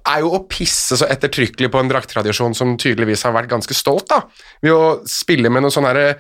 [0.08, 4.08] er jo å pisse så ettertrykkelig på en drakttradisjon som tydeligvis har vært ganske stolt,
[4.08, 4.22] da.
[4.64, 6.14] Ved å spille med noe sånn herre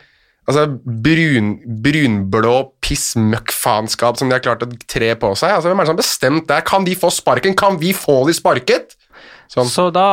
[0.48, 0.64] Altså
[1.04, 1.50] brun,
[1.84, 5.52] brunblå pissmøkkfaenskap som de har klart å tre på seg.
[5.56, 6.60] Altså, Hvem er det som har bestemt det?
[6.70, 7.56] Kan de få sparken?
[7.58, 8.96] Kan vi få de sparket?
[9.50, 9.66] Sånn.
[9.66, 10.06] Så da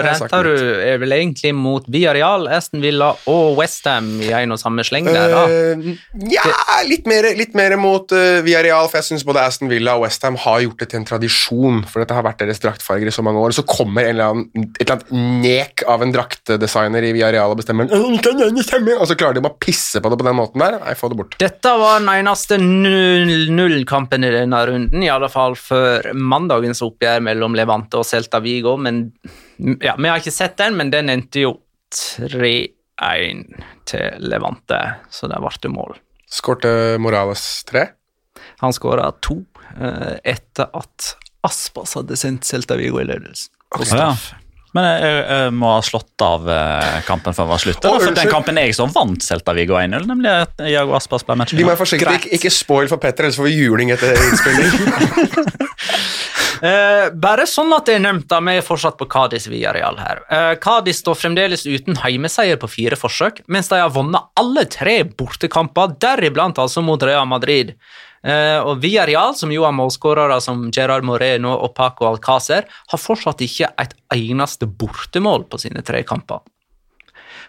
[0.00, 4.84] renter du er vel egentlig mot Viareal, Aston Villa og Westham i en og samme
[4.86, 5.42] sleng der, da.
[5.44, 5.98] Eh,
[6.32, 6.44] ja,
[6.88, 10.38] litt mer, litt mer mot uh, Villarreal, for jeg syns både Aston Villa og Westham
[10.40, 13.42] har gjort det til en tradisjon, for dette har vært deres draktfarger i så mange
[13.42, 13.52] år.
[13.52, 17.60] Så kommer en eller annen, et eller annet nek av en draktdesigner i Viareal og
[17.60, 20.78] bestemmer den og så klarer de bare å pisse på det på den måten der.
[20.80, 21.36] Nei, få det bort.
[21.40, 27.56] Dette var den eneste 0-0-kampen i denne runden, i alle fall før mandagens oppgjør mellom
[27.58, 28.61] Levante og Celta Vigo.
[28.82, 29.04] Men
[29.82, 31.56] ja, vi har ikke sett den, men den endte jo
[31.92, 33.42] 3-1
[33.88, 34.80] til Levante,
[35.12, 35.96] så der ble det mål.
[36.32, 37.90] Skårte Morales tre.
[38.62, 39.42] Han skåra to
[39.76, 43.52] eh, etter at Aspas hadde sendt Celta Vigo i ledelsen.
[43.74, 43.98] Okay.
[43.98, 44.14] Ja.
[44.72, 47.84] Men jeg, jeg må ha slått av eh, kampen før den var slutt.
[47.84, 51.36] For den kampen jeg som vant Celta Vigo 1-0, nemlig at Jago Aspas ble Vi
[51.36, 51.64] må matchen.
[51.68, 52.14] være forsiktige.
[52.22, 54.70] Ikke, ikke spoil for Petter, ellers får vi juling etter innspilling.
[56.62, 60.20] Eh, bare sånn at det er nevnt, da, vi er fortsatt på Cádiz Villarreal her.
[60.30, 65.00] Eh, Cádiz står fremdeles uten heimeseier på fire forsøk, mens de har vunnet alle tre
[65.02, 67.74] bortekamper, deriblant altså mot Real Madrid.
[68.22, 73.42] Eh, og Villarreal, som jo har målskårere som Gerard Moreno og Paco Alcácer, har fortsatt
[73.42, 76.44] ikke et eneste bortemål på sine tre kamper.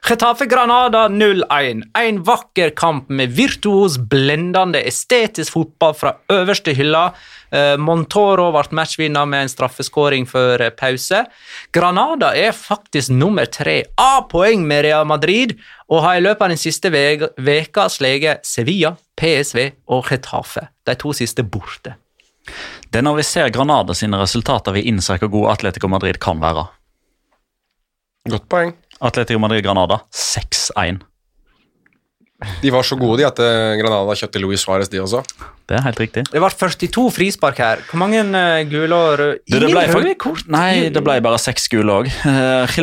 [0.03, 1.83] Getafe Granada 0-1.
[1.95, 7.05] En vakker kamp med virtuos, blendende, estetisk fotball fra øverste hylla.
[7.53, 11.19] Eh, Montoro ble matchvinner med en straffeskåring før eh, pause.
[11.75, 15.53] Granada er faktisk nummer tre av poeng med Real Madrid,
[15.93, 20.67] og har i løpet av den siste ve- veka sleget Sevilla, PSV og Getafe.
[20.87, 21.93] De to siste borte.
[22.89, 26.41] Det er når vi ser Granada sine resultater vi innser hvor god Atletico Madrid kan
[26.41, 26.65] være.
[28.29, 28.73] Godt poeng.
[29.03, 31.01] Atletico Madrid-Granada 6-1.
[32.61, 35.23] De var så gode de at eh, Granada kjøpte Luis Suárez, de også.
[35.69, 36.23] Det er helt riktig.
[36.27, 37.83] Det ble 42 frispark her.
[37.87, 40.43] Hvor mange uh, gule og røde Du, det ble røde kort.
[40.51, 42.09] Nei, det ble bare seks gule òg.
[42.11, 42.73] Det-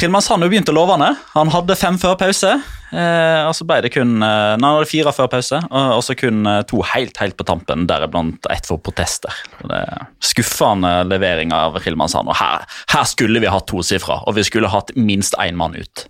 [0.00, 1.12] Khilmans begynte lovende.
[1.34, 2.54] Han hadde fem før pause.
[2.86, 6.14] Uh, og så ble det kun Nei, han hadde fire før pause, og og så
[6.16, 9.34] kun to helt helt på tampen, deriblant ett for protester.
[9.60, 12.28] Og Det er Skuffende levering av Khilmansan.
[12.30, 16.06] Og her, her skulle vi hatt tosifra, og vi skulle hatt minst én mann ut.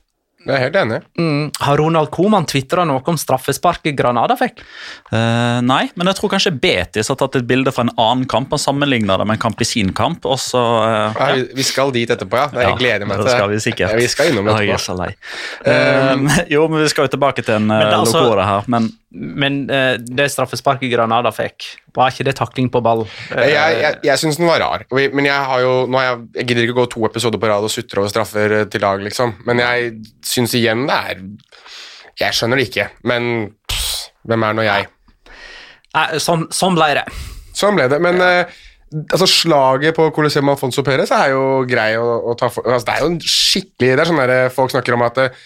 [0.46, 0.98] Jeg er helt enig.
[1.18, 1.50] Mm.
[1.60, 4.60] Har Ronald Koeman tvitra noe om straffesparket Granada fikk?
[5.10, 8.54] Uh, nei, men jeg tror kanskje Betis har tatt et bilde fra en annen kamp
[8.54, 10.24] og sammenligna det med en kamp i sin kamp.
[10.26, 10.62] og så...
[10.86, 12.46] eh, Ja, vi- Vi skal dit etterpå, ja.
[12.54, 13.90] Jeg Ja, gleder meg til det skal vi sikkert.
[13.90, 14.66] Ja, vi skal innom etterpå.
[14.66, 15.10] Jeg er så lei.
[15.66, 19.54] Uh, jo, men vi skal jo tilbake til en uh, altså- lokore her, men Men
[19.66, 21.64] det straffesparket Granada fikk,
[21.96, 23.06] var ikke det takling på ball?
[23.30, 26.46] Jeg, jeg, jeg syns den var rar, men jeg har jo nå har jeg, jeg
[26.50, 29.32] gidder ikke å gå to episoder på rad og sutre over straffer til lag, liksom.
[29.48, 29.94] Men jeg
[30.36, 31.24] syns igjen det er
[32.20, 33.32] Jeg skjønner det ikke, men
[33.68, 33.88] pff,
[34.28, 34.86] hvem er nå jeg?
[35.96, 37.04] Nei, sånn, sånn ble det.
[37.56, 37.98] Sånn ble det.
[38.04, 38.46] Men ja.
[39.12, 42.94] altså, slaget på Colosseum Alfonso Perez er jo grei å, å ta for altså, Det
[42.94, 45.38] er jo en skikkelig Det er sånn der folk snakker om at eh,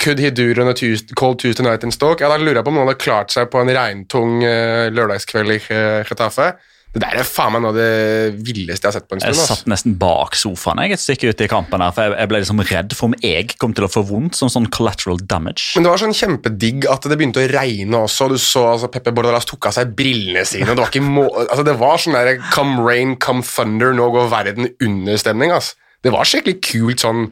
[0.00, 2.24] Could he do on a Tuesday, cold Tuesday night in Stoke?
[2.24, 5.54] Ja, Da lurer jeg på om noen hadde klart seg på en regntung eh, lørdagskveld
[5.54, 6.50] i eh, Getafe.
[6.94, 9.36] Det der er faen meg noe av det villeste jeg har sett på en stund.
[9.36, 11.82] Jeg satt nesten bak sofaen jeg et stykke ute i kampen.
[11.84, 14.48] her, for Jeg, ble liksom redd for om jeg kom til å få vondt, som
[14.52, 15.76] sånn collateral damage.
[15.76, 18.30] Men det var sånn kjempedigg at det begynte å regne også.
[18.32, 20.72] Du så altså, Peppe Bordalas tok av seg brillene sine.
[20.72, 20.96] Det var
[21.44, 25.52] altså, det var sånn der come rain, come thunder, nå går verden under-stemning.
[25.52, 25.76] Altså.
[26.02, 27.28] Det var skikkelig kult sånn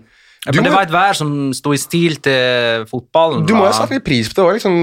[0.53, 3.47] Du det var et vær som sto i stil til fotballen.
[3.47, 4.45] du må jo ha satt litt pris på det.
[4.45, 4.53] òg.
[4.61, 4.77] liksom,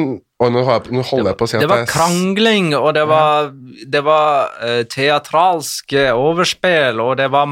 [0.43, 0.63] nå,
[0.97, 3.53] nå holder jeg på å si at Det var krangling, og det var,
[3.95, 7.47] det var uh, teatralske overspill, og det var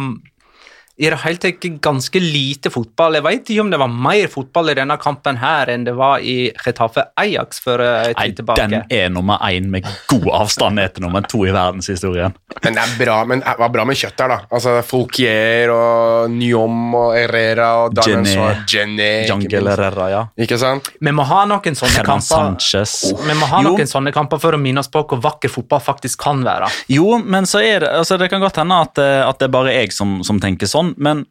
[1.01, 3.15] i det hele tatt ganske lite fotball.
[3.17, 6.21] Jeg vet ikke om det var mer fotball i denne kampen her enn det var
[6.21, 8.67] i Retafe Ajax for et en Nei, tid tilbake.
[8.69, 12.35] Den er nummer én med god avstand etter nummer to i verdenshistorien.
[12.61, 14.37] Men det er bra, men det var bra med kjøtt her, da.
[14.53, 19.09] Altså Folkier og Nyom og Herrera og Daniel Jenny.
[19.27, 19.71] Jangel.
[19.71, 20.21] Herrera, ja.
[20.37, 20.91] Ikke sant?
[21.01, 22.59] Vi må ha noen sånne Herman kamper.
[22.61, 22.93] Sanchez.
[23.25, 23.71] Vi må ha Jo.
[23.73, 26.69] noen sånne kamper for å minne oss på hvor vakker fotball faktisk kan være.
[26.93, 29.53] Jo, men så er det altså Det kan godt hende at, eh, at det er
[29.53, 31.25] bare jeg som, som tenker sånn, men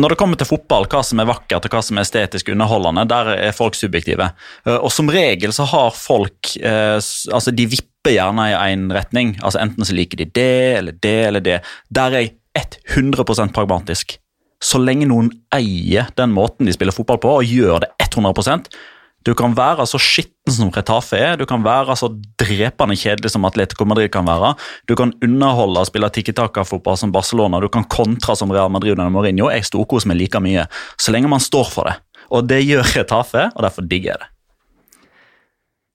[0.00, 3.04] når det kommer til fotball, hva som er vakkert og hva som er estetisk underholdende,
[3.10, 4.30] der er folk subjektive.
[4.64, 9.36] Eh, Og som regel så har folk eh, Altså, de vipper gjerne i én retning.
[9.42, 11.60] Altså Enten så liker de det eller det eller det.
[11.90, 12.32] Der er jeg
[12.96, 14.16] 100% pragmatisk.
[14.62, 18.68] Så lenge noen eier den måten de spiller fotball på, og gjør det 100
[19.22, 22.08] Du kan være så skitten som Retafe er, du kan være så
[22.40, 24.54] drepende kjedelig som Atletico Madrid kan være.
[24.90, 29.12] Du kan underholde og spille tikki-taka-fotball som Barcelona, du kan kontra som Real Madrid under
[29.14, 29.50] Mourinho.
[29.52, 30.66] Jeg storkoser meg like mye,
[30.98, 31.98] så lenge man står for det.
[32.32, 34.28] Og det gjør Retafe, og derfor digger jeg det.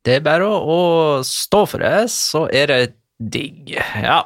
[0.07, 0.79] Det er bare å,
[1.27, 2.81] stå for det, så er det
[3.19, 3.73] digg.
[3.75, 4.21] Ja.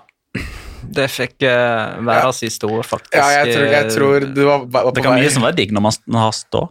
[0.82, 3.18] Det fikk uh, være siste ord, faktisk.
[3.18, 5.58] Ja, jeg tror, jeg tror du var, var på Det kan være mye som er
[5.58, 6.68] digg når man har stå.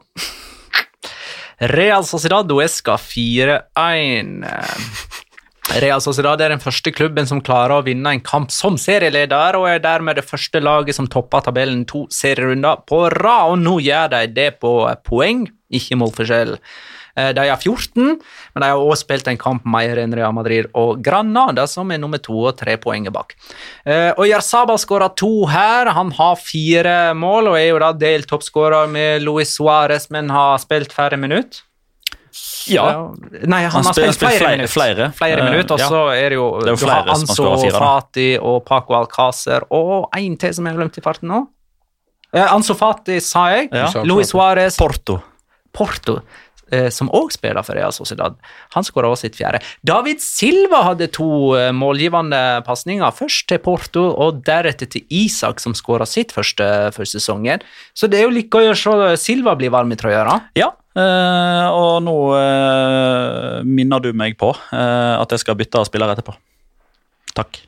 [1.61, 4.45] Real Sociedad Duesca 4-1.
[5.77, 9.69] Real Sociedad er den første klubben som klarer å vinne en kamp som serieleder, og
[9.69, 13.53] er dermed det første laget som topper tabellen to serierunder på rad.
[13.53, 14.73] Og nå gjør de det på
[15.05, 16.57] poeng, ikke målforskjell.
[17.21, 18.19] Eh, De har 14,
[18.55, 21.99] men de har også spilt en kamp mer enn Real Madrid og Granada, som er
[22.03, 23.35] nummer to og tre poenger bak.
[23.87, 25.91] Eh, Og Jarzabal skåra to her.
[25.97, 30.59] Han har fire mål og er jo da delt toppskårer med Luis Suárez, men har
[30.63, 31.63] spilt færre minutter.
[32.71, 32.85] Ja.
[33.43, 34.73] Nei, han, Han har spilt, spilt flere, flere- minutter.
[34.73, 35.07] flere.
[35.19, 35.89] Flere Eh, minutter, og ja.
[35.89, 37.73] så er det jo, Det er jo du har Anso fire.
[37.81, 41.41] Fati og Paco Alcácer og en til som jeg har glemt i farten nå.
[42.33, 43.71] Eh, Ansu Fati, sa jeg.
[43.73, 43.91] Ja.
[44.05, 44.77] Luis Suárez.
[44.79, 45.21] Porto.
[45.73, 46.21] Porto,
[46.93, 48.37] som òg spiller for Real Sociedad.
[48.77, 49.63] Han skåra også sitt fjerde.
[49.87, 53.15] David Silva hadde to eh, målgivende pasninger.
[53.17, 57.65] Først til Porto, og deretter til Isak, som skåra sitt første for sesongen.
[57.95, 60.37] Så det er jo like å å se Silva bli varm i trøya.
[60.59, 66.13] Ja, eh, og nå eh, minner du meg på eh, at jeg skal bytte spiller
[66.15, 66.37] etterpå.
[67.37, 67.63] Takk.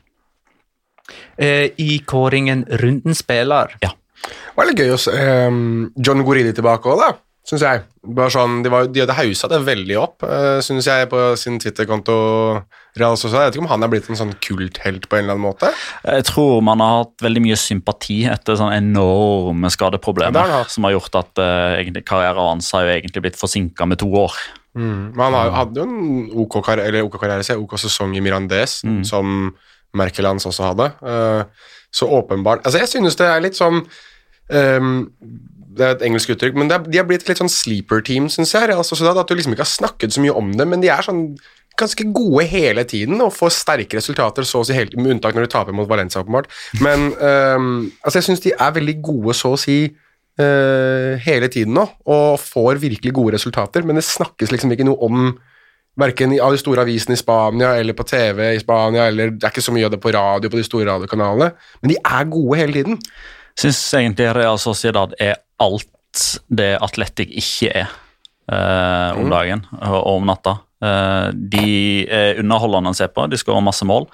[1.37, 3.75] Eh, I kåringen Runden spiller.
[3.83, 3.93] Ja.
[4.23, 5.63] Det var litt gøy å se ehm,
[5.97, 7.09] John Goridi tilbake òg, da.
[7.43, 7.81] Syns jeg.
[8.15, 11.59] Bare sånn, de, var, de hadde haussa det veldig opp, uh, syns jeg, på sin
[11.59, 12.15] Twitter-konto.
[12.99, 13.41] Real Sociedad.
[13.41, 15.71] Jeg vet ikke om han er blitt en sånn kulthelt på en eller annen måte.
[16.05, 20.93] Jeg tror man har hatt veldig mye sympati etter sånne enorme skadeproblemer ja, som har
[20.95, 24.37] gjort at uh, karrieren hans har jo egentlig blitt forsinka med to år.
[24.77, 28.79] Men han har, hadde jo en OK, karriere, eller OK, karriere, OK sesong i Mirandes,
[29.05, 29.51] som
[29.97, 30.89] Merkelands også hadde.
[31.01, 33.83] Uh, så åpenbart Altså, jeg synes det er litt sånn
[34.49, 35.03] ehm,
[35.73, 38.53] Det er et engelsk uttrykk, men er, de har blitt litt sånn sleeper team, syns
[38.55, 38.69] jeg.
[38.73, 41.05] Altså, så at du liksom ikke har snakket så mye om det, men de er
[41.05, 41.25] sånn
[41.79, 45.47] ganske gode hele tiden og får sterke resultater, så å si helt, med unntak når
[45.47, 46.51] de taper mot Valencia, åpenbart.
[46.85, 47.71] Men um,
[48.03, 49.79] altså, jeg syns de er veldig gode, så å si,
[50.41, 55.09] uh, hele tiden nå, og får virkelig gode resultater, men det snakkes liksom ikke noe
[55.09, 55.33] om
[55.93, 59.53] Verken av de store avisene i Spania eller på TV i Spania, eller det er
[59.53, 61.51] ikke så mye av det på radio på de store radiokanalene,
[61.83, 62.97] men de er gode hele tiden.
[63.61, 65.89] Syns egentlig Real Sociedad er alt
[66.53, 67.87] det Atletic ikke er
[68.51, 70.57] eh, om dagen og om natta.
[70.83, 71.67] Eh, de
[72.11, 74.09] er underholdende å se på, de skårer masse mål.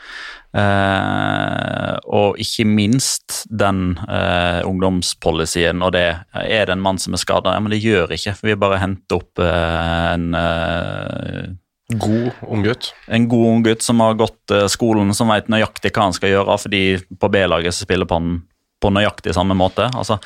[0.50, 7.22] Eh, og ikke minst den eh, ungdomspolicyen, og det er det en mann som er
[7.22, 7.54] skada?
[7.54, 11.50] Ja, men det gjør ikke, for vi bare henter opp eh, en eh,
[11.90, 12.92] God unggutt.
[13.08, 16.34] en god ung gutt som har gått eh, skolen, som vet nøyaktig hva han skal
[16.34, 16.84] gjøre, fordi
[17.18, 18.36] på B-laget så spiller på han
[18.80, 19.90] på nøyaktig samme måte.
[19.98, 20.20] Altså,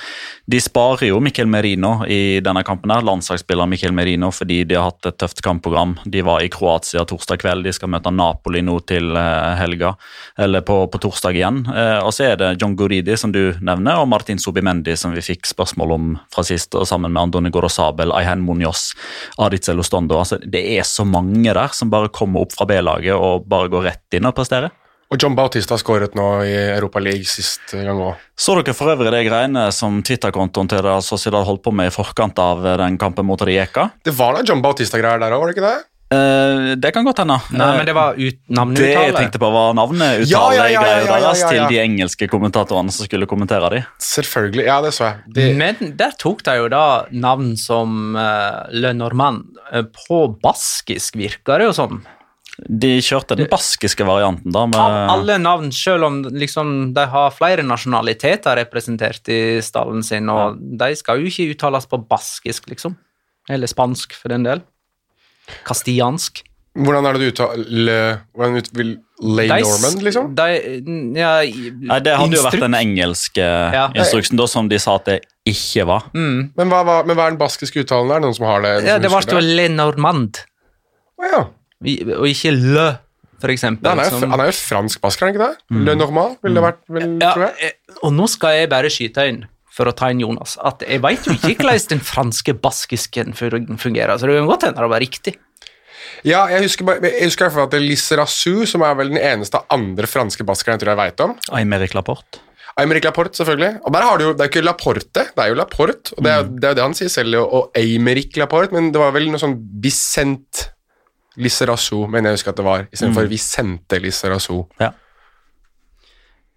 [0.45, 4.91] de sparer jo Mikkel Merino i denne kampen, her, landslagsspiller Mikkel Merino, fordi de har
[4.91, 5.95] hatt et tøft kampprogram.
[6.05, 9.95] De var i Kroatia torsdag kveld, de skal møte Napoli nå til eh, helga,
[10.37, 11.63] eller på, på torsdag igjen.
[11.69, 15.25] Eh, og så er det John Guridi, som du nevner, og Martin Subimendi, som vi
[15.25, 18.91] fikk spørsmål om fra sist, og sammen med Andone Gorosabel, Ayhen Munoz,
[19.41, 20.19] Aditz Ostondo.
[20.21, 23.89] Altså, det er så mange der som bare kommer opp fra B-laget og bare går
[23.89, 24.73] rett inn og presterer.
[25.13, 28.21] Og John Bautista skåret nå i Europa League sist gang òg.
[28.33, 31.93] Så dere for øvrig de greiene som Twitter-kontoen til Real Sociedad holdt på med i
[31.93, 33.91] forkant av den kampen mot Rijeka?
[34.01, 35.81] Det var da John Bautista-greier der òg, var det ikke det?
[36.13, 37.37] Uh, det kan godt hende.
[37.53, 38.39] Nei, men det var ut,
[38.77, 41.45] Det jeg tenkte på, var navneuttale Ja, ja, ja, ja, greier ja, ja, deres ja,
[41.45, 41.51] ja.
[41.53, 43.83] til de engelske kommentatorene som skulle kommentere de.
[44.03, 44.65] Selvfølgelig.
[44.65, 45.21] Ja, det så jeg.
[45.37, 49.61] De, Men der tok de jo da navn som uh, Le Normand.
[49.71, 52.03] Eh, på baskisk virker det jo som.
[52.69, 54.67] De kjørte den baskiske varianten, da.
[54.77, 60.59] Av alle navn, selv om liksom, de har flere nasjonaliteter representert i stallen sin, og
[60.77, 62.93] de skal jo ikke uttales på baskisk, liksom.
[63.49, 64.61] Eller spansk, for den del.
[65.67, 66.43] Kastiansk.
[66.73, 70.29] hvordan er det du uttaler Hvordan ut, vil Lay De Norman, liksom?
[70.35, 70.47] De,
[71.19, 73.89] ja, i- nei, det hadde jo vært den engelske Ja.
[73.93, 76.03] instruksen, da, som de sa at det ikke var.
[76.13, 76.51] Mm.
[76.57, 78.19] Men hva, hva, men hva er den baskiske uttalen der?
[78.21, 78.85] Noen som har det?
[78.87, 80.39] Ja, det ble jo Le Normand,
[81.19, 81.43] Å, ja.
[81.83, 82.87] Og ikke Le,
[83.43, 83.89] for eksempel.
[83.89, 85.85] han, er jo, som- han er jo fransk-basker, er han ikke det?
[85.87, 87.55] Le Normal ville det vært, vil, Ja, tror jeg.
[87.73, 89.41] eh, og nå skal jeg bare skyte inn,
[89.73, 94.15] for å ta inn Jonas, at jeg veit jo ikke hvordan den franske baskisken fungerer,
[94.17, 95.35] så det kan godt hende det var riktig.
[96.23, 99.09] Ja, jeg husker, bare, jeg husker i hvert fall at det Rassou, som er vel
[99.09, 101.35] den eneste andre franske baskeren jeg tror jeg veit om.
[101.51, 102.39] Aymeric Laporte.
[102.79, 103.81] Aymeric Laporte, selvfølgelig.
[103.85, 106.13] Og der har du jo, Det er jo ikke Laporte, det er jo Laporte.
[106.17, 108.99] Og det er, det er jo det han sier selv, og Aymeric Laporte, men det
[109.01, 110.69] var vel noe sånn Vicent
[111.41, 114.67] Lisserassou, mener jeg husker at det var, istedenfor sendte Lisserassou.
[114.81, 114.91] Ja.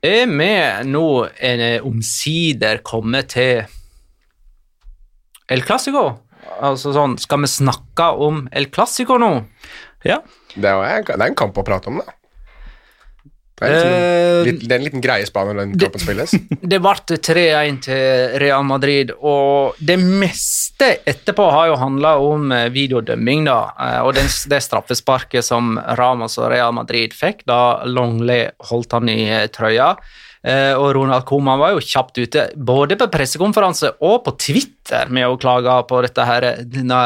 [0.04, 0.50] Er vi
[0.90, 1.06] nå
[1.40, 3.64] en omsider kommet til
[5.48, 6.04] El Clásico?
[6.62, 9.32] Altså sånn, Skal vi snakke om El Clásico nå?
[10.04, 10.20] ja.
[10.56, 12.14] Det er, en, det er en kamp å prate om, da.
[13.56, 16.34] Det er, en, liksom, det er en liten greie i Spania når den kampen spilles.
[16.74, 22.66] Det ble 3-1 til Real Madrid, og det meste etterpå har jo handla om eh,
[22.74, 23.58] videodømming, da.
[23.80, 29.08] Eh, Og den, det straffesparket som Ramos og Real Madrid fikk, da Longley holdt han
[29.08, 29.94] i eh, trøya.
[30.46, 35.26] Eh, Og Ronald Koeman var jo kjapt ute, både på pressekonferanse og på Twitter, med
[35.26, 37.00] å klage på dette her, denne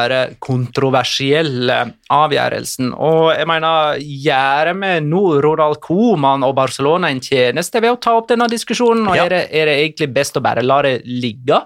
[0.45, 1.79] kontroversielle
[2.13, 2.91] avgjørelsen.
[2.97, 8.17] Og jeg mener, gjør vi nå Ronald Koeman og Barcelona en tjeneste ved å ta
[8.19, 9.25] opp denne diskusjonen, og Ja.
[9.25, 11.63] er, det, er det egentlig best å bare la det ligge?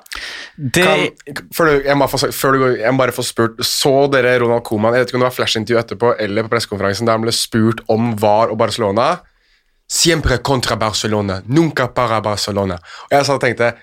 [0.56, 3.56] Det, Kan, før du, jeg, må få, før du går, jeg må bare få spurt
[3.66, 7.08] Så dere Ronald Koeman Jeg vet ikke om det var flashintervju etterpå eller på pressekonferansen
[7.08, 9.16] der han ble spurt om VAR og Barcelona.
[9.94, 11.40] Siempre contra Barcelona.
[11.46, 12.80] Nunca para Barcelona.
[13.10, 13.74] Og jeg så tenkte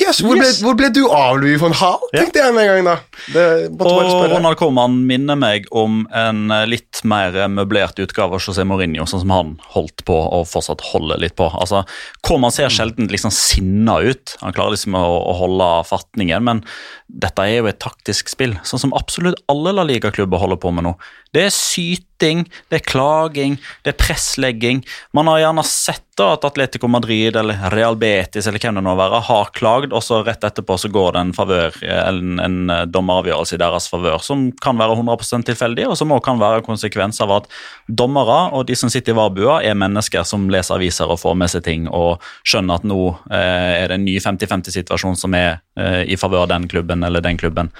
[0.00, 2.00] Yes, hvor, ble, hvor ble du av, Louis von Hall?
[2.14, 2.94] Tenkte jeg med en gang, da.
[3.34, 4.30] Det Og.
[4.30, 9.24] Ronald Koeman minner meg om en eh, litt mer møblert utgave av José Mourinho, sånn
[9.24, 11.48] som han holdt på og fortsatt holder litt på.
[11.50, 11.84] Altså,
[12.26, 14.36] Koeman ser sjelden liksom sinna ut.
[14.44, 16.64] Han klarer liksom å, å holde fatningen, men
[17.10, 20.86] dette er jo et taktisk spill, sånn som absolutt alle La Liga-klubber holder på med
[20.86, 20.94] nå.
[21.34, 24.82] Det er syting, det er klaging, det er presslegging.
[25.14, 28.94] Man har gjerne sett da at Atletico Madrid eller Real Betis eller hvem det nå
[28.98, 32.74] være, har klagd, og så rett etterpå så går det en favør, en, en
[33.10, 36.66] dommeravgjørelse i deres favør, som kan være 100% tilfeldig, og som også kan være en
[36.66, 37.48] konsekvens av at
[37.88, 41.50] dommere og de som sitter i varbua, er mennesker som leser aviser og får med
[41.50, 43.00] seg ting og skjønner at nå
[43.30, 47.24] eh, er det en ny 50-50-situasjon som er eh, i favør av den klubben eller
[47.24, 47.72] den klubben.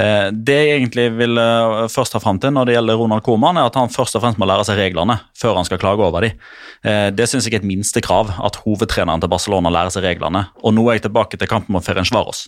[0.00, 3.60] Eh, det jeg egentlig vil eh, først ta fram til når det gjelder Ronald Koeman,
[3.60, 6.26] er at han først og fremst må lære seg reglene før han skal klage over
[6.26, 6.38] dem.
[6.86, 10.46] Eh, det syns jeg er et minste krav, at hovedtreneren til Barcelona lærer seg reglene.
[10.64, 12.46] Og nå er jeg tilbake til kampen mot Ferencvaros,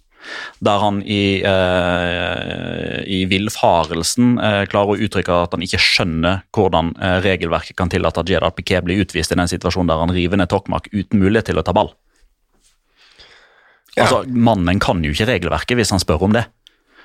[0.65, 2.22] der han i, eh,
[3.07, 8.23] i villfarelsen eh, klarer å uttrykke at han ikke skjønner hvordan eh, regelverket kan tillate
[8.23, 11.51] at Jedar Piquet blir utvist i den situasjonen der han river ned Tokmak uten mulighet
[11.51, 11.93] til å ta ball.
[13.97, 14.07] Ja.
[14.07, 16.47] Altså, Mannen kan jo ikke regelverket hvis han spør om det.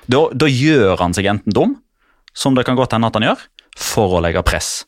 [0.08, 1.76] Da, da gjør han seg enten dum,
[2.32, 3.42] som det kan godt hende at han gjør,
[3.78, 4.87] for å legge press.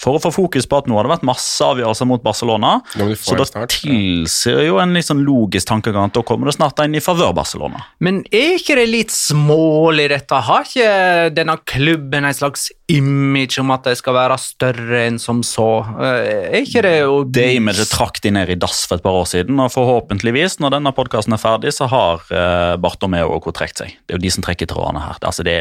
[0.00, 2.78] For å få fokus på at nå har det vært masse avgjørelser mot Barcelona.
[3.20, 3.74] Så da snart.
[3.82, 7.34] tilsier jo en litt sånn logisk tankegang at da kommer det snart en i favør
[7.36, 7.82] Barcelona.
[8.00, 10.40] Men er ikke det litt smålig, dette?
[10.48, 15.42] Har ikke denne klubben en slags image om at de skal være større enn som
[15.46, 15.68] så?
[16.00, 19.14] Eh, Er ikke det jo Det imaget trakk de ned i dass for et par
[19.20, 23.52] år siden, og forhåpentligvis, når denne podkasten er ferdig, så har uh, Bartomeo og co.
[23.52, 23.98] trukket seg.
[24.06, 25.20] Det er jo de som trekker trådene her.
[25.20, 25.58] Altså, det,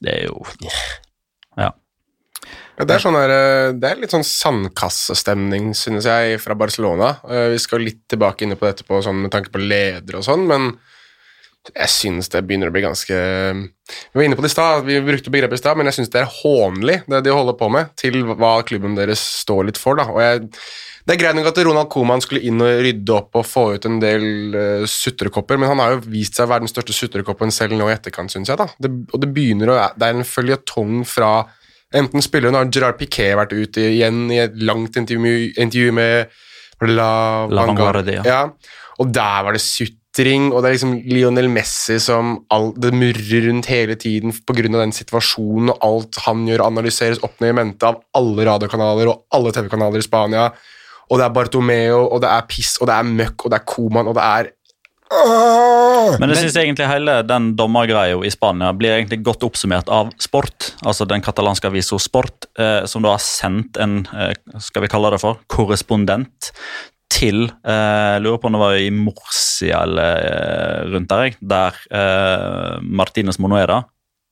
[0.00, 0.40] det er jo.
[2.74, 7.14] Ja, det, er sånn der, eh, det er litt sånn sandkassestemning, synes jeg, fra Barcelona.
[7.28, 10.26] Eh, Vi skal litt tilbake inne på dette på, sånn, med tanke på ledere og
[10.26, 10.72] sånn, men
[11.72, 14.98] jeg synes det begynner å bli ganske Vi var inne på det i stad, vi
[15.00, 17.94] brukte begrepet i stad, men jeg synes det er hånlig, det de holder på med,
[17.96, 19.96] til hva klubben deres står litt for.
[19.96, 20.08] da.
[20.12, 20.44] Og jeg,
[21.06, 23.88] det er greit nok at Ronald Koeman skulle inn og rydde opp og få ut
[23.88, 24.24] en del
[24.56, 27.88] uh, sutrekopper, men han har jo vist seg å være den største sutrekoppen selv nå
[27.88, 28.60] i etterkant, synes jeg.
[28.60, 28.68] da.
[28.80, 31.34] Det, og det begynner å, det er en føljetong fra
[31.94, 36.32] Enten spiller hun, har Gerard Piquet vært ute igjen i et langt intervju, intervju med
[36.90, 38.24] La, La Vanguardia.
[38.26, 38.48] ja.
[39.02, 43.48] Og der var det sutring, og det er liksom Lionel Messi som all, det murrer
[43.48, 44.68] rundt hele tiden pga.
[44.70, 49.24] den situasjonen, og alt han gjør, analyseres opp ned i mente av alle radiokanaler og
[49.34, 50.52] alle TV-kanaler i Spania.
[51.10, 53.66] Og det er Bartomeo, og det er piss, og det er møkk, og det er
[53.74, 54.52] Koman, og det er
[56.20, 60.72] Men jeg synes egentlig hele den dommergreia i Spania blir egentlig godt oppsummert av Sport,
[60.84, 65.12] altså den katalanske avisa Sport, eh, som da har sendt en, eh, skal vi kalle
[65.14, 66.52] det for, korrespondent
[67.14, 71.80] til eh, Lurer på om det var i Morsia eller eh, rundt der, jeg, der
[71.94, 73.82] eh, Martinez Monoeda,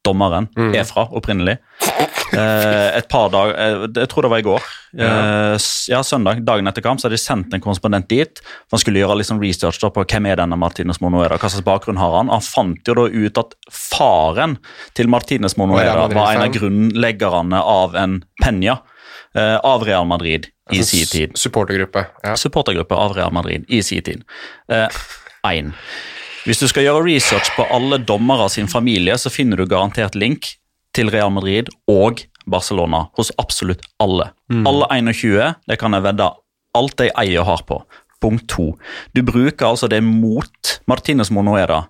[0.02, 1.58] dommeren, er fra opprinnelig.
[2.32, 6.44] Eh, et par dager, eh, jeg tror det var i går, eh, s- ja, søndag,
[6.44, 8.40] dagen etter kamp, så hadde de sendt en korrespondent dit.
[8.68, 11.64] for Han skulle gjøre liksom research da på hvem er denne Martinez Monoeda, hva slags
[11.64, 12.28] bakgrunn har han.
[12.28, 14.58] Han fant jo da ut at faren
[14.94, 18.78] til Martinez Monoeda var en av grunnleggerne av en Penya
[19.34, 22.06] eh, av Real Madrid i sin tid Supportergruppe.
[22.24, 22.34] Ja.
[22.36, 24.22] supportergruppe av Real Madrid i sin tid.
[25.44, 25.72] Én.
[26.46, 30.56] Hvis du skal gjøre research på alle dommere sin familie, så finner du garantert link
[30.94, 34.30] til Real Madrid og Barcelona hos absolutt alle.
[34.68, 36.30] Alle 21, det kan jeg vedde
[36.78, 37.80] alt de eier og har på.
[38.22, 38.72] Punkt to.
[39.14, 41.84] Du bruker altså det mot Martinez Monoera,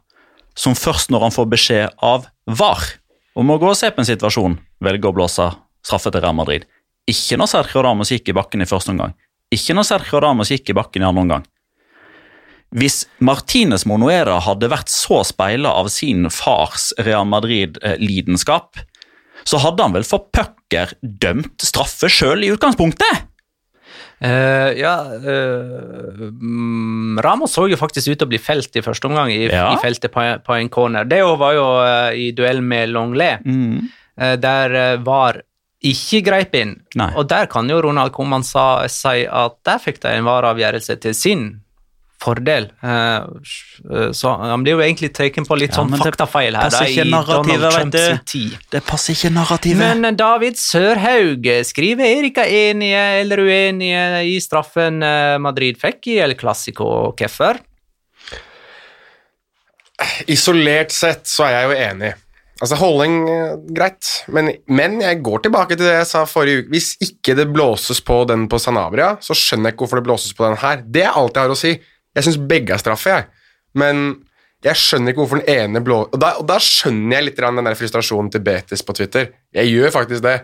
[0.58, 2.84] som først når han får beskjed av VAR
[3.38, 5.48] om å gå og se på en situasjon, velger å blåse
[5.82, 6.66] straffe til Real Madrid.
[7.08, 9.14] Ikke når Sergio Ramos gikk i bakken i første omgang.
[9.52, 11.46] Ikke når Sergio Ramos gikk i bakken i andre omgang.
[12.72, 18.80] Hvis Martinez Monoera hadde vært så speila av sin fars Real Madrid-lidenskap,
[19.48, 23.28] så hadde han vel for pucker dømt straffe sjøl i utgangspunktet?
[24.22, 29.32] Uh, ja mm, Ramos så jo faktisk ut til å bli felt i første omgang
[29.34, 29.72] i, Ja.
[29.74, 31.08] i feltet på, på en corner.
[31.10, 35.40] Det var jo uh, i duell med Longlet, eh, der VAR
[35.82, 36.76] ikke greip inn.
[36.94, 37.08] Nei.
[37.18, 41.42] Og der kan jo Ronald Koeman si at der fikk de en VAR-avgjørelse til sin
[42.22, 42.68] fordel.
[42.82, 46.68] Eh, så han blir jo egentlig tatt på litt Ja, sånn faktafeil her.
[46.70, 48.24] passer da, ikke i narrativet, Donald vet du.
[48.32, 48.56] tid.
[48.72, 49.82] Det passer ikke narrativet.
[49.82, 56.18] Men eh, David Sørhaug skriver Erika enige eller uenige i straffen eh, Madrid fikk i
[56.24, 57.60] El Clásico, og hvorfor?
[60.32, 62.12] Isolert sett så er jeg jo enig.
[62.62, 63.14] Altså Holding,
[63.74, 66.70] greit, men, men jeg går tilbake til det jeg sa forrige uke.
[66.76, 70.36] Hvis ikke det blåses på den på Sanabria, så skjønner jeg ikke hvorfor det blåses
[70.38, 70.82] på den her.
[70.86, 71.72] Det er alt jeg har å si.
[72.16, 73.28] Jeg syns begge er straffe, jeg.
[73.78, 74.02] men
[74.62, 77.66] jeg skjønner ikke hvorfor den ene blå Og da, og da skjønner jeg litt den
[77.66, 79.32] der frustrasjonen til Betis på Twitter.
[79.50, 80.36] Jeg gjør faktisk det,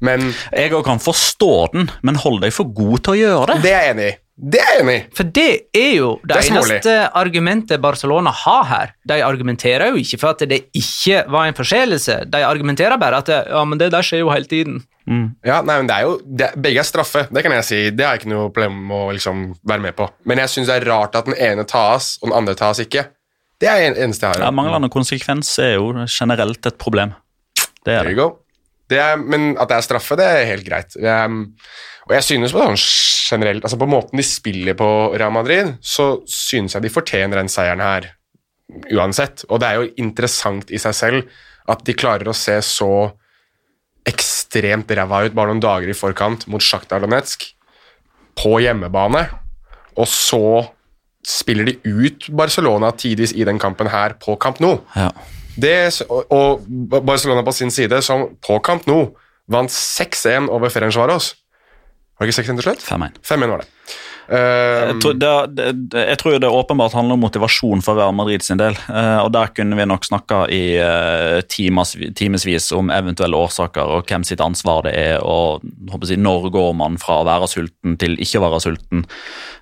[0.00, 3.62] men Jeg òg kan forstå den, men hold deg for god til å gjøre det.
[3.66, 4.16] det er jeg enig i.
[4.36, 5.04] Det er jeg enig i.
[5.16, 8.92] For det er jo det, Det er eneste argumentet Barcelona har her.
[9.08, 13.32] De argumenterer jo ikke for at det ikke var en forseelse, de argumenterer bare at
[13.32, 14.82] ja, men det der skjer jo hele tiden.
[15.46, 17.78] Ja, nei, men det er jo, det, Begge er straffe, det kan jeg si.
[17.94, 20.10] Det har jeg ikke noe problem med å liksom være med på.
[20.28, 23.06] Men jeg syns det er rart at den ene tas, og den andre tas ikke.
[23.62, 24.48] Det er det eneste jeg har.
[24.48, 27.14] Ja, Manglende konsekvens er jo generelt et problem.
[27.86, 28.32] Det er det.
[28.90, 30.98] Det er, men at det er straffe, det er helt greit.
[31.00, 31.46] Jeg,
[32.06, 36.20] og jeg synes på sånn generelt, altså på måten de spiller på Real Madrid, så
[36.30, 38.12] synes jeg de fortjener den seieren her
[38.94, 39.42] uansett.
[39.50, 41.36] Og det er jo interessant i seg selv
[41.70, 42.90] at de klarer å se så
[44.06, 47.48] ekstremt ræva ut bare noen dager i forkant mot Sjakta Donetsk
[48.38, 49.24] på hjemmebane,
[49.96, 50.46] og så
[51.26, 54.78] spiller de ut Barcelona tidvis i den kampen her på Camp Nou.
[54.94, 55.10] Ja.
[55.56, 59.08] Det, og, Barcelona på sin side, som på Camp Nou
[59.50, 61.32] vant 6-1 over Ferencvaros.
[62.16, 62.84] Var det ikke 6-1 til slutt?
[62.86, 63.18] 5-1.
[63.28, 63.70] 5-1 var det.
[64.26, 68.14] Um, Jeg tror, det, det, det, jeg tror det åpenbart handler om motivasjon for Real
[68.16, 68.74] Madrid sin del.
[68.90, 74.24] eh, og Der kunne vi nok snakka i uh, timevis om eventuelle årsaker og hvem
[74.26, 75.20] sitt ansvar det er.
[75.22, 75.62] og
[75.92, 79.04] håper jeg, Når går man fra å være sulten til ikke å være sulten?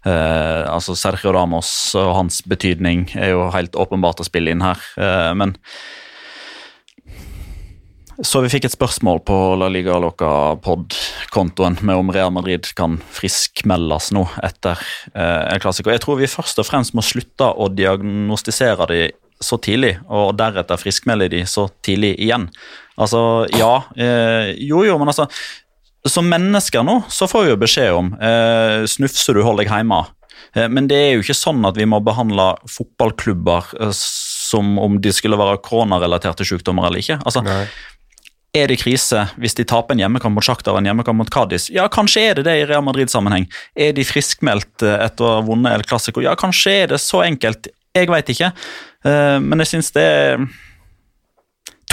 [0.07, 4.81] Uh, altså Sergio Damos og hans betydning er jo helt åpenbart å spille inn her.
[5.37, 5.59] men
[8.23, 14.13] så vi fikk et spørsmål på La Liga Loca-pod-kontoen med om Real Madrid kan friskmeldes
[14.15, 14.79] nå etter
[15.15, 15.95] eh, en klassiker.
[15.95, 19.03] Jeg tror vi først og fremst må slutte å diagnostisere de
[19.43, 22.47] så tidlig, og deretter friskmelde de så tidlig igjen.
[22.95, 23.21] Altså,
[23.59, 25.25] ja eh, Jo, jo, men altså
[26.07, 30.05] Som mennesker nå så får vi jo beskjed om eh, snufser du, hold deg hjemme.
[30.55, 35.01] Eh, men det er jo ikke sånn at vi må behandle fotballklubber eh, som om
[35.03, 37.19] de skulle være koronarelaterte sykdommer eller ikke.
[37.25, 37.65] Altså, Nei.
[38.55, 41.67] Er det krise hvis de taper en hjemmekamp mot Shakhtar og en hjemmekamp mot Cádiz?
[41.75, 43.49] Ja, kanskje er det det i Real Madrid-sammenheng.
[43.77, 46.23] Er de friskmeldt eh, etter å ha vunnet El Clásico?
[46.25, 47.69] Ja, kanskje er det så enkelt.
[47.95, 48.53] Jeg veit ikke.
[49.07, 50.47] Eh, Men jeg syns det er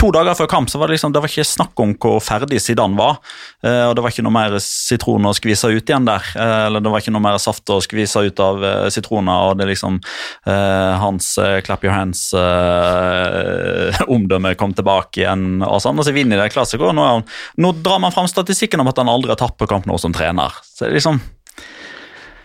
[0.02, 2.58] To dager før kamp så var det liksom, det var ikke snakk om hvor ferdig
[2.58, 3.20] Zidane var.
[3.62, 6.18] eh, Og det var ikke noe mer sitron å skvise ut igjen der.
[6.34, 9.46] eh, Eller det var ikke noe mer saft å skvise ut av eh, sitroner.
[9.46, 15.62] Og det liksom eh, hans eh, clap your hands-omdømme kom tilbake igjen.
[15.62, 16.90] Og sånn, og så vinner de Classico.
[16.90, 17.22] Nå,
[17.62, 20.10] nå drar man fram statistikken om at han aldri har tapt på kamp nå som
[20.16, 20.50] trener.
[20.66, 21.22] Så det liksom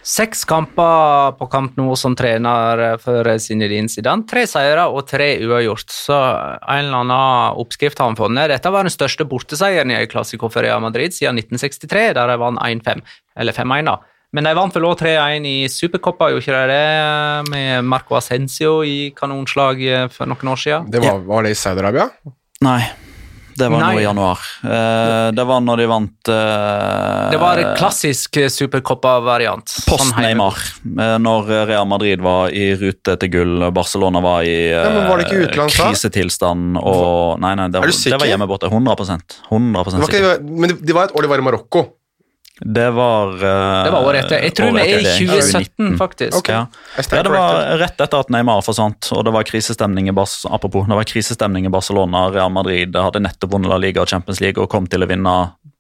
[0.08, 4.24] Seks kamper på kamp nå som trener for Zinedine Zidane.
[4.30, 5.92] Tre seire og tre uavgjort.
[5.92, 8.48] Så en eller annen oppskrift har han funnet.
[8.54, 12.38] Dette var den største borteseieren i en klassiker for Real Madrid siden 1963, der de
[12.40, 13.04] vant 1-5,
[13.36, 13.90] eller 5-1.
[13.90, 13.98] da.
[14.36, 17.52] Men de vant vel òg 3-1 i Supercoppa, gjorde ikke de det?
[17.52, 19.84] Med Marco Ascencio i kanonslag
[20.16, 20.88] for noen år siden.
[20.92, 22.08] det var, var det i Saudi-Arabia?
[22.64, 22.80] Nei.
[23.58, 23.94] Det var Nei.
[23.96, 24.42] nå i januar.
[24.64, 29.74] Eh, det var når de vant eh, Det var en klassisk Supercoppa-variant.
[29.88, 34.56] Post Sånn Neymar, eh, når Real Madrid var i rute til gull, Barcelona var i
[34.70, 35.68] Ja, var da?
[35.90, 38.70] krisetilstand og Nei, nei, det, var- det var hjemme borte.
[38.70, 40.42] 100% 100 sikker.
[40.44, 41.86] men det, det var et år de var i Marokko.
[42.60, 44.44] Det var uh, Det var året etter.
[44.48, 46.38] Jeg tror vi er i 2017, faktisk.
[46.40, 46.56] Okay.
[46.56, 46.66] Ja.
[46.98, 50.88] Ja, det var rett etter at Neymar forsvant, og det var krisestemning i Bas apropos,
[50.90, 52.28] det var krisestemning i Barcelona.
[52.34, 55.36] Real Madrid hadde nettopp vunnet La Liga og Champions League og kom til å vinne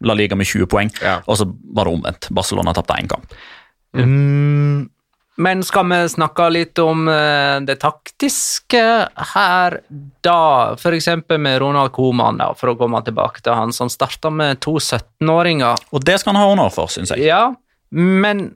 [0.05, 0.93] La Liga med 20 poeng.
[1.01, 1.19] Ja.
[1.25, 2.29] Og så var det omvendt.
[2.37, 3.33] Barcelona tapte én kamp.
[3.97, 4.85] Mm,
[5.37, 8.81] men skal vi snakke litt om eh, det taktiske
[9.33, 9.77] her,
[10.25, 10.39] da?
[10.73, 11.09] F.eks.
[11.37, 15.87] med Ronald Koeman, da, for å komme tilbake til han som starta med to 17-åringer.
[15.93, 17.27] Og det skal han ha honnør for, syns jeg.
[17.29, 17.51] Ja,
[17.93, 18.49] men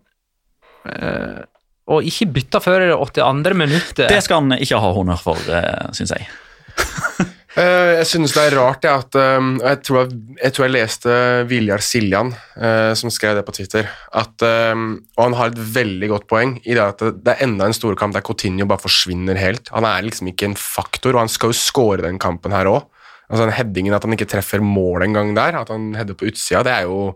[0.89, 1.45] øh,
[1.91, 3.53] Og ikke bytte før det 82.
[3.57, 4.07] minuttet.
[4.09, 6.29] Det skal han ikke ha honnør for, uh, syns jeg.
[7.52, 10.74] Eh, jeg synes det er rart jeg, at um, jeg, tror jeg, jeg tror jeg
[10.78, 11.16] leste
[11.49, 16.12] Viljar Siljan, uh, som skrev det på Twitter, at, um, og han har et veldig
[16.14, 19.68] godt poeng i det at det, er enda en storkamp der Coutinho bare forsvinner helt.
[19.76, 22.88] Han er liksom ikke en faktor, og han skal jo score den kampen her òg.
[23.28, 26.64] Altså, den headingen, At han ikke treffer mål engang der, at han header på utsida,
[26.64, 27.14] det er jo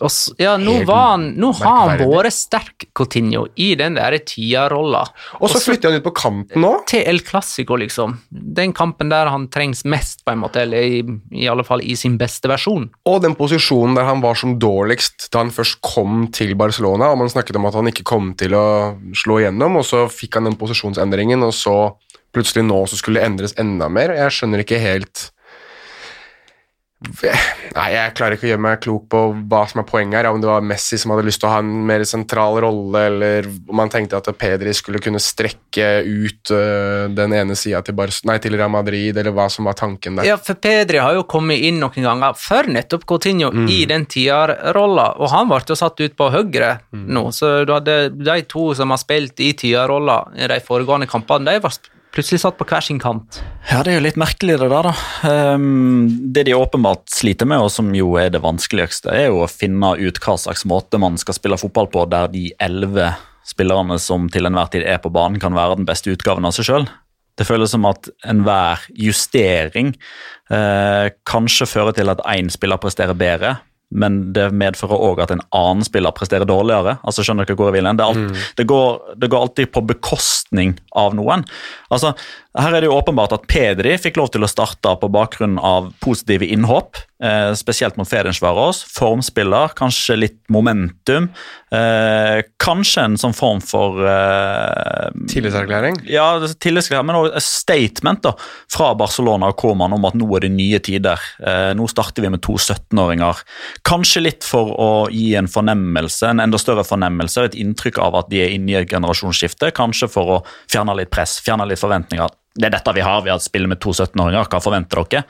[0.00, 4.18] Og s- ja, nå, var han, nå har han vært sterk, Coutinho, i den der
[4.18, 5.04] tierrolla.
[5.40, 6.72] Og så flytter han ut på kanten nå.
[6.90, 8.18] Til El Clásico, liksom.
[8.30, 11.00] Den kampen der han trengs mest, på en måte, eller i,
[11.32, 12.88] i alle fall i sin beste versjon.
[13.06, 17.18] Og den posisjonen der han var som dårligst da han først kom til Barcelona, og
[17.22, 18.64] man snakket om at han ikke kom til å
[19.16, 21.76] slå igjennom, og så fikk han den posisjonsendringen, og så
[22.34, 24.12] plutselig nå så skulle det endres enda mer.
[24.14, 25.30] Jeg skjønner ikke helt
[27.00, 30.26] Nei, jeg klarer ikke å gjøre meg klok på hva som er poenget her.
[30.28, 33.48] Om det var Messi som hadde lyst til å ha en mer sentral rolle, eller
[33.70, 37.96] om han tenkte at Pedri skulle kunne strekke ut uh, den ene sida til,
[38.28, 40.28] nei, til Real Madrid, eller hva som var tanken der.
[40.28, 45.14] Ja, for Pedri har jo kommet inn noen ganger før nettopp Coutinho i den tierrolla,
[45.16, 48.92] og han ble jo satt ut på høyre nå, så du hadde de to som
[48.92, 51.74] har spilt i tierrolla i de foregående kampene, de var
[52.14, 53.40] plutselig satt på hver sin kant.
[53.70, 54.92] Ja, det er jo litt merkelig det der, da.
[55.30, 59.50] Ehm, det de åpenbart sliter med, og som jo er det vanskeligste, er jo å
[59.50, 63.12] finne ut hva slags måte man skal spille fotball på der de elleve
[63.46, 66.68] spillerne som til enhver tid er på banen, kan være den beste utgaven av seg
[66.68, 66.90] sjøl.
[67.38, 69.94] Det føles som at enhver justering
[70.52, 73.54] eh, kanskje fører til at én spiller presterer bedre,
[73.90, 76.98] men det medfører òg at en annen spiller presterer dårligere.
[77.02, 77.90] altså skjønner dere hvor jeg vil?
[77.98, 78.44] Det, alt, mm.
[78.60, 81.42] det, går, det går alltid på bekostning av noen.
[81.90, 82.14] Altså,
[82.58, 85.92] Her er det jo åpenbart at Pedri fikk lov til å starte på bakgrunn av
[86.02, 88.80] positive innhopp, eh, spesielt mot Ferencvaros.
[88.90, 91.28] Formspiller, kanskje litt momentum.
[91.70, 96.00] Eh, kanskje en sånn form for eh, Tillitserklæring.
[96.10, 98.34] ja, tillitserklæring, men også statement da,
[98.66, 101.22] fra Barcelona og Koman om at nå er det nye tider.
[101.38, 103.44] Eh, nå starter vi med to 17-åringer.
[103.86, 108.34] Kanskje litt for å gi en fornemmelse, en enda større fornemmelse, et inntrykk av at
[108.34, 109.70] de er inne i et generasjonsskifte.
[109.70, 112.39] Kanskje for å fjerne litt press, fjerne litt forventninger.
[112.58, 115.22] Det er dette vi har, vi har spillet med to 17-åringer, hva forventer dere?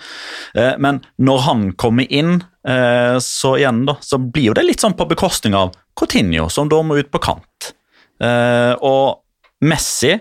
[0.57, 4.81] Eh, men når han kommer inn, eh, så igjen da, så blir jo det litt
[4.81, 7.75] sånn på bekostning av Coutinho, som da må ut på kant.
[8.25, 9.21] Eh, og
[9.61, 10.17] Messi,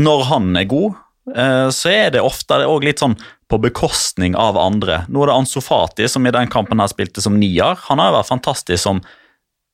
[0.00, 3.14] når han er god, så er det ofte òg litt sånn
[3.48, 4.98] på bekostning av andre.
[5.08, 7.78] Nå er det Ansu Fati som i den kampen her spilte som nier.
[7.86, 9.00] Han har jo vært fantastisk som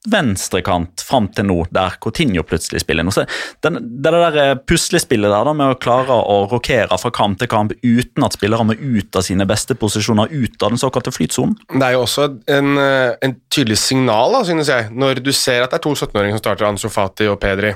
[0.08, 3.04] venstrekant fram til nå, der Coutinho plutselig spiller.
[3.12, 3.26] Så
[3.64, 7.50] den, det der eh, puslespillet der da, med å klare å rokere fra kamp til
[7.52, 11.58] kamp uten at spillere må ut av sine beste posisjoner, ut av den såkalte flytsonen.
[11.74, 15.66] Det er jo også en, eh, en tydelig signal, da, synes jeg, når du ser
[15.66, 17.74] at det er to 17-åringer som starter, Ansu Fati og Pedri,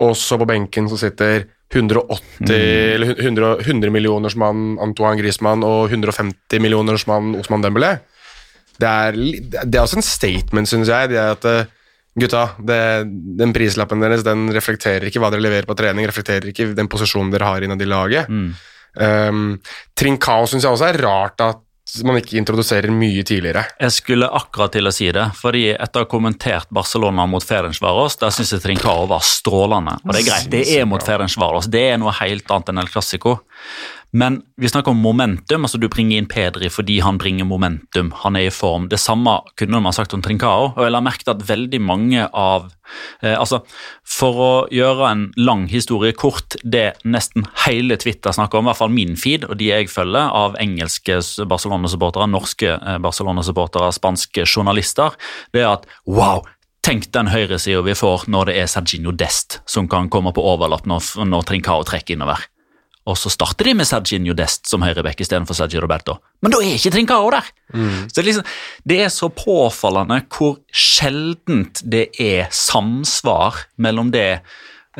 [0.00, 2.50] og så på benken så sitter 180
[2.96, 8.00] eller 100, 100 millioners mann Antoine Griezmann og 150 millioners mann Osman Dembélé.
[8.80, 9.20] Det er,
[9.60, 11.70] det er også en statement, synes jeg, det er at eh,
[12.20, 12.80] gutta, det,
[13.38, 17.32] den prislappen deres den reflekterer ikke hva dere leverer på trening, reflekterer ikke den posisjonen
[17.34, 18.30] dere har innad i laget.
[18.98, 19.58] Um,
[19.94, 21.60] Trincao synes jeg også er rart at
[22.06, 23.64] man ikke introduserer mye tidligere.
[23.80, 28.18] Jeg skulle akkurat til å si det, fordi etter å ha kommentert Barcelona mot Ferencvaros,
[28.20, 29.96] der syns jeg Trincao var strålende.
[30.04, 32.92] Og det er greit, det er mot Ferencvaros, det er noe helt annet enn El
[32.92, 33.40] Clásico.
[34.10, 38.36] Men vi snakker om momentum, altså du bringer inn Pedri fordi han bringer momentum, han
[38.36, 38.88] er i form.
[38.90, 42.26] Det samme kunne man sagt om Trincao, og jeg la merke til at veldig mange
[42.26, 42.70] av
[43.22, 43.62] eh, Altså,
[44.02, 48.82] for å gjøre en lang historie kort, det nesten hele Twitter snakker om, i hvert
[48.82, 55.14] fall min feed og de jeg følger, av engelske Barcelona-supportere, norske eh, Barcelona-supportere, spanske journalister,
[55.54, 56.42] det er at wow,
[56.80, 60.86] Tenk den høyresida vi får når det er Sergino Dest som kan komme på overlapp
[60.88, 62.46] når, når Trincao trekker innover.
[63.08, 66.18] Og så starter de med Serginio Dest som høyreback istedenfor Sergio Roberto.
[66.44, 67.46] Men da er ikke Trincao der!
[68.12, 68.44] Så det liksom,
[68.86, 74.26] det er så påfallende hvor sjeldent det er samsvar mellom det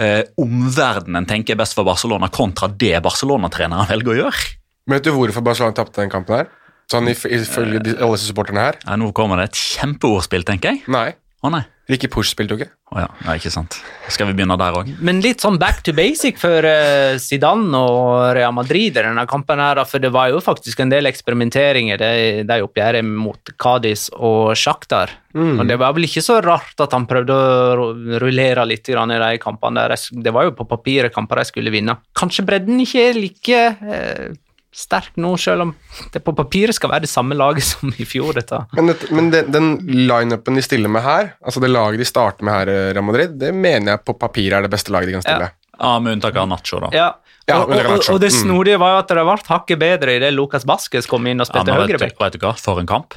[0.00, 4.46] eh, omverdenen tenker er best for Barcelona, kontra det Barcelona-treneren velger å gjøre.
[4.88, 6.50] Men vet du hvorfor Barcelona tapte den kampen her?
[6.90, 8.78] Sånn ifølge de- alle supporterne her?
[8.86, 10.82] Ja, nå kommer det et kjempeordspill, tenker jeg.
[10.90, 11.12] Nei.
[11.40, 11.62] Å nei.
[11.90, 12.68] Ricky Push spilte jo ikke.
[12.92, 13.06] Å ja.
[13.24, 13.78] ja, ikke sant.
[14.12, 14.90] Skal vi begynne der òg?
[15.02, 19.62] Men litt sånn back to basic for eh, Zidane og Real Madrid i denne kampen.
[19.62, 22.10] her, For det var jo faktisk en del eksperimenteringer de,
[22.46, 25.16] de oppgjøret mot Cádiz og Shakhtar.
[25.34, 27.88] Og det var vel ikke så rart at han prøvde å
[28.20, 29.88] rullere litt i de kampene.
[29.88, 29.96] der.
[29.96, 31.96] Det var jo på papiret kamper de skulle vinne.
[32.14, 34.30] Kanskje bredden ikke er like eh,
[34.72, 35.70] sterk nå, selv om
[36.14, 38.32] det på papiret skal være det samme laget som i fjor.
[38.38, 38.60] dette.
[38.76, 39.70] Men, det, men den, den
[40.06, 43.34] lineupen de stiller med her, altså det laget de starter med her, eh, Real Madrid,
[43.40, 45.50] det mener jeg på papiret er det beste laget de kan stille.
[45.80, 46.90] Ja, Med unntak av Nacho, da.
[46.92, 47.08] Ja.
[47.48, 48.28] Ja, og, det og, og det.
[48.30, 48.36] Mm.
[48.44, 51.50] snodige var jo at det ble hakket bedre idet Lucas Vasques kom inn og Ja,
[51.50, 52.12] spilte men vet, høyreback.
[52.18, 52.52] du- vet du hva?
[52.60, 53.14] For en kamp.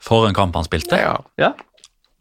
[0.00, 0.96] For en kamp han spilte.
[0.96, 1.52] Ja, Ja.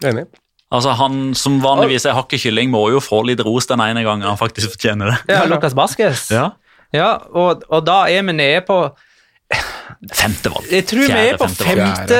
[0.03, 0.25] enig.
[0.73, 4.35] Altså, Han som vanligvis er hakkekylling, må jo få litt ros den ene gangen han
[4.37, 5.17] faktisk fortjener det.
[5.35, 6.31] Ja, Lucas Vasques.
[6.33, 6.49] Ja.
[6.93, 8.83] Ja, og, og da er vi nede på
[10.13, 10.67] Femte valg.
[10.71, 12.19] Jeg tror vi er på femte femte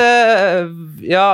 [1.04, 1.26] Ja,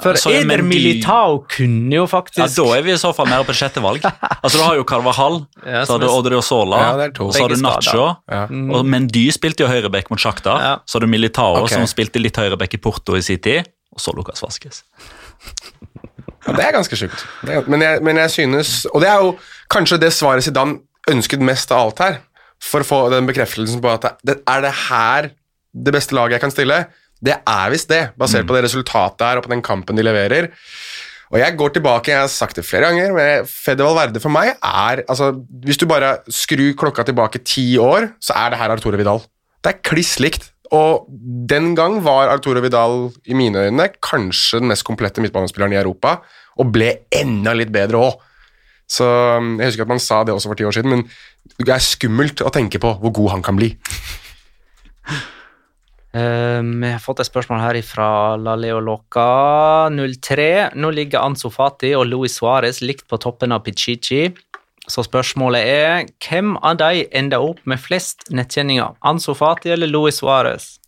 [0.00, 3.28] for Ja, er Eder Militao kunne jo faktisk Ja, Da er vi i så fall
[3.28, 4.04] mer på sjette valg.
[4.40, 7.60] Altså, Du har jo Carvahall, Ja, så har du Odrio Sola, Ja, så har du
[7.60, 8.06] Nacho.
[8.30, 8.44] Ja.
[8.48, 10.56] Og Mendy spilte jo høyreback mot Sjakta.
[10.62, 10.74] Ja.
[10.86, 11.76] Så har du Militao, okay.
[11.76, 13.68] som spilte litt høyreback i Porto i sin tid.
[13.92, 14.84] Og så Lucas Vasques.
[16.46, 17.26] Ja, det er ganske sjukt.
[17.66, 19.34] Men, men jeg synes Og det er jo
[19.72, 20.78] kanskje det svaret Zidane
[21.10, 22.20] ønsket mest av alt her.
[22.60, 25.30] For å få den bekreftelsen på at det, er det her
[25.70, 26.80] det beste laget jeg kan stille?
[27.20, 30.50] Det er visst det, basert på det resultatet her og på den kampen de leverer.
[31.30, 34.56] Og jeg går tilbake, jeg har sagt det flere ganger, men Fede Valverde for meg
[34.56, 35.30] er altså,
[35.62, 39.22] Hvis du bare skrur klokka tilbake ti år, så er det her Arturo Vidal.
[39.62, 40.48] Det er kliss likt.
[40.74, 41.06] Og
[41.50, 46.18] den gang var Arturo Vidal i mine øyne kanskje den mest komplette midtbanespilleren i Europa,
[46.58, 48.18] og ble enda litt bedre òg.
[48.90, 49.06] Så
[49.38, 51.06] um, Jeg husker at man sa det også for ti år siden, men
[51.60, 53.70] det er skummelt å tenke på hvor god han kan bli.
[56.10, 60.74] Um, vi har fått et spørsmål her fra La Leo Loca 03.
[60.74, 64.32] Nå ligger Ansu Fati og Luis Suárez likt på toppen av Pichichi.
[64.90, 68.90] Så spørsmålet er hvem av de ender opp med flest nettkjenninger?
[69.06, 70.80] Ansu Fati eller Luis Suárez?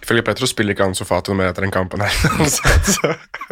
[0.00, 2.14] Ifølge Petro spiller ikke Ansu Fati noe mer etter den kampen her.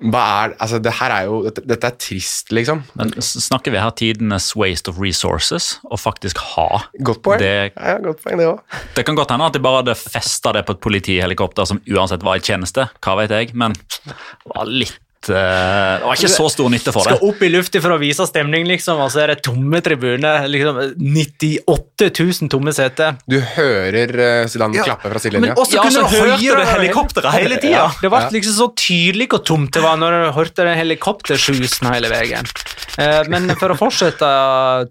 [0.03, 2.83] er Altså, det her er jo Dette, dette er trist, liksom.
[2.99, 6.69] Men snakker vi her tidenes waste of resources, og faktisk ha
[7.05, 7.39] Godt poeng.
[7.43, 8.61] det Ja, godt poeng, det òg.
[8.97, 12.25] Det kan godt hende at de bare hadde festa det på et politihelikopter som uansett
[12.25, 14.15] var i tjeneste, hva vet jeg, men det
[14.55, 17.16] var litt Det var ikke så stor nytte for det.
[17.16, 20.49] Skal opp i lufta for å vise stemning, liksom, og så er det tomme tribuner.
[20.51, 23.18] Liksom 98 000 tomme seter.
[23.31, 25.57] Du hører uh, Zidane klappe fra sidelinja.
[25.57, 27.87] også Ja, kunne så du høre helikopteret hele tida.
[28.01, 32.12] Det ble liksom så tydelig hvor tomt det var når du hørte den helikoptersjusen hele
[32.12, 32.51] veien.
[32.99, 34.29] Uh, Men for å fortsette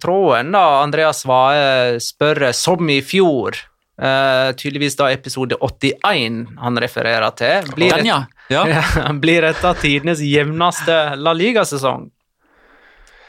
[0.03, 0.65] tråden, da.
[0.84, 3.59] Andreas Svae spør som i fjor.
[4.01, 7.69] Eh, tydeligvis da episode 81 han refererer til.
[7.77, 8.19] Blir, Den, ja.
[8.49, 8.65] ja.
[9.23, 12.09] Blir dette tidenes jevneste La Liga-sesong?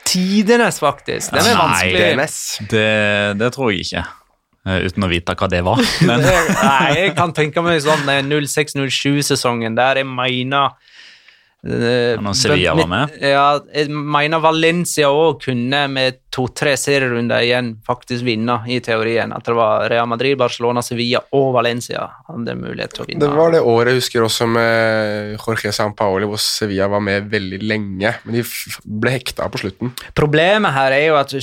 [0.04, 1.32] Tidenes, faktisk.
[1.32, 2.10] Den er vanskelig.
[2.20, 2.26] Nei,
[2.70, 2.88] Det,
[3.40, 4.02] det tror jeg ikke,
[4.68, 5.80] eh, uten å vite hva det var.
[6.08, 10.76] Men Nei, jeg kan tenke meg sånn eh, 06-07-sesongen der jeg mener
[11.64, 13.16] eh, Når Sevilla var med?
[13.24, 19.32] Ja, jeg mener Valencia òg kunne med to-tre serierunder igjen faktisk vinne, i teorien.
[19.35, 23.22] At det var Real Madrid, Barcelona, Sevilla og Valencia hadde mulighet til å vinne.
[23.22, 27.61] Det var det året jeg husker også med Jorge Sampaoli, hvor Sevilla var med veldig
[27.62, 28.45] lenge, men de
[28.85, 29.95] ble hekta på slutten.
[30.16, 31.37] Problemet her er jo at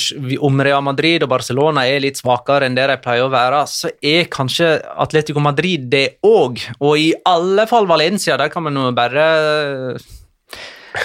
[0.51, 3.91] om Real Madrid og Barcelona er litt svakere enn det de pleier å være, så
[4.01, 6.59] er kanskje Atletico Madrid det òg.
[6.81, 9.29] Og i alle fall Valencia, der kan man jo bare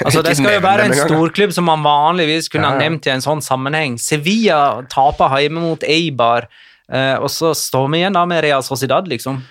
[0.04, 3.12] Altså, Det skal jo være en storklubb som man vanligvis kunne Ja, ha nevnt i
[3.14, 3.98] en sånn sammenheng.
[4.02, 6.48] Sevilla taper hjemme mot Eibar,
[6.90, 9.42] eh, og så står vi igjen da med Real Sociedad, liksom.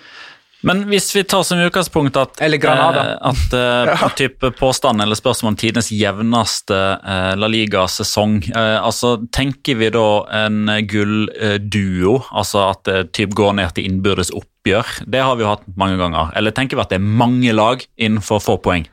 [0.66, 3.02] Men hvis vi tar som utgangspunkt at, Eller Granada.
[3.12, 9.12] eh, at eh, type påstand eller spørsmål om tidenes jevneste eh, La Liga-sesong eh, altså
[9.36, 15.04] Tenker vi da en gullduo, altså at det typ går ned til innbyrdes oppgjør?
[15.06, 16.32] Det har vi jo hatt mange ganger.
[16.34, 18.88] Eller tenker vi at det er mange lag innenfor få poeng?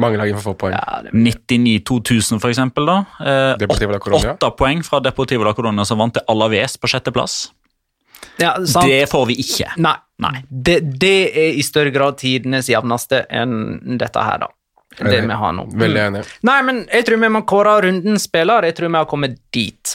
[0.00, 0.76] Mange lag får få poeng.
[1.12, 2.98] 99-2000 for eksempel da.
[3.20, 3.66] Eh.
[3.68, 7.42] Åtte poeng fra Deportivo La Corona som vant til Alaves på sjetteplass.
[8.40, 8.88] Ja, sant?
[8.88, 9.74] Det får vi ikke.
[9.82, 9.96] Nei.
[10.22, 10.36] Nei.
[10.48, 14.52] Det, det er i større grad tidenes jevneste enn dette her, da.
[14.98, 15.66] Det vi har nå.
[15.72, 16.22] Veldig enig.
[16.44, 18.68] Nei, men jeg tror vi må kåre rundens spiller.
[18.68, 19.94] Jeg tror vi har kommet dit.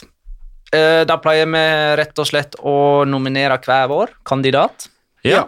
[0.74, 1.64] Eh, da pleier vi
[2.00, 4.88] rett og slett å nominere hver vår kandidat.
[5.26, 5.46] Ja.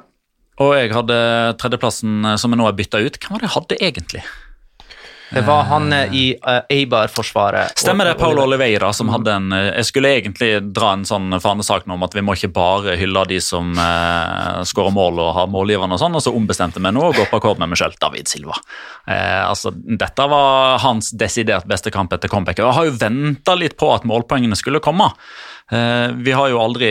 [0.61, 1.17] Og jeg hadde
[1.61, 3.19] tredjeplassen eh, som jeg nå har bytta ut.
[3.19, 4.25] Hvem var det jeg hadde egentlig?
[5.31, 7.79] Det var han eh, i uh, Eibar-forsvaret.
[7.79, 12.03] Stemmer det, Paul Oliveira, som hadde en Jeg skulle egentlig dra en sånn fanesak om
[12.03, 16.03] at vi må ikke bare hylle de som uh, skårer mål og har målgiverne og
[16.03, 18.59] sånn, og så ombestemte vi nå og gå på akkord med meg selv, David Silva.
[19.07, 22.67] Uh, altså, Dette var hans desidert beste kamp etter comebacket.
[22.67, 25.13] Jeg har jo venta litt på at målpoengene skulle komme.
[25.71, 26.89] Eh, vi har jo aldri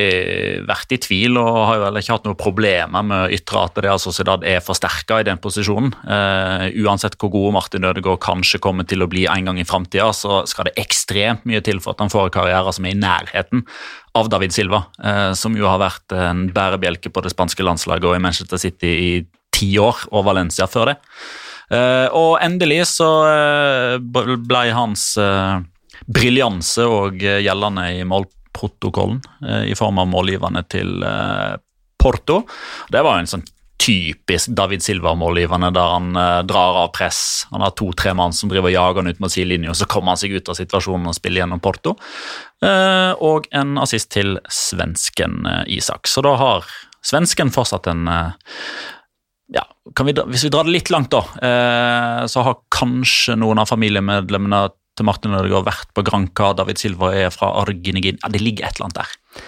[0.68, 3.80] vært i tvil og har jo heller ikke hatt noen problemer med å ytre at
[3.84, 5.92] Real Sociedad er forsterka i den posisjonen.
[6.08, 10.08] Uh, uansett hvor gode Martin Ødegaard kanskje kommer til å bli en gang i framtida,
[10.16, 13.02] så skal det ekstremt mye til for at han får en karriere som er i
[13.02, 13.66] nærheten
[14.20, 18.16] av David Silva, uh, som jo har vært en bærebjelke på det spanske landslaget og
[18.16, 19.12] i Manchester City i
[19.56, 21.00] ti år, og Valencia før det.
[22.16, 23.08] og endelig så
[24.00, 25.04] ble hans
[26.08, 28.26] briljanse og gjeldende i mål
[28.56, 31.56] protokollen eh, i form av målgiverne til eh,
[32.00, 32.44] Porto.
[32.92, 33.46] Det var en sånn
[33.80, 37.48] typisk David Silva-målgivende, der han eh, drar av press.
[37.52, 40.14] Han har to-tre mann som driver og jager han ut mot sidelinja, og så kommer
[40.14, 41.96] han seg ut av situasjonen og spiller gjennom Porto.
[42.66, 46.12] Eh, og en assist til svensken eh, Isak.
[46.12, 46.68] Så da har
[47.06, 48.56] svensken fortsatt en eh,
[49.56, 49.64] ja,
[50.04, 51.24] vi, Hvis vi drar det litt langt, da,
[52.30, 54.60] så har kanskje noen av familiemedlemmene
[55.00, 58.20] til Martin Ødegaard vært på Granca, David Silva er fra Arginegin.
[58.22, 59.46] Ja, det ligger et eller annet der.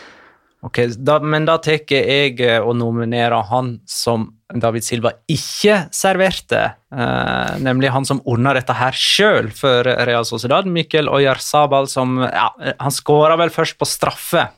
[0.62, 6.62] Ok, da, Men da tar jeg eh, og nominerer han som David Silva ikke serverte,
[6.94, 12.52] eh, nemlig han som ordna dette her sjøl for Real Sociedad, Mikkel Oyarzabal, som ja,
[12.78, 14.50] Han skåra vel først på straffe.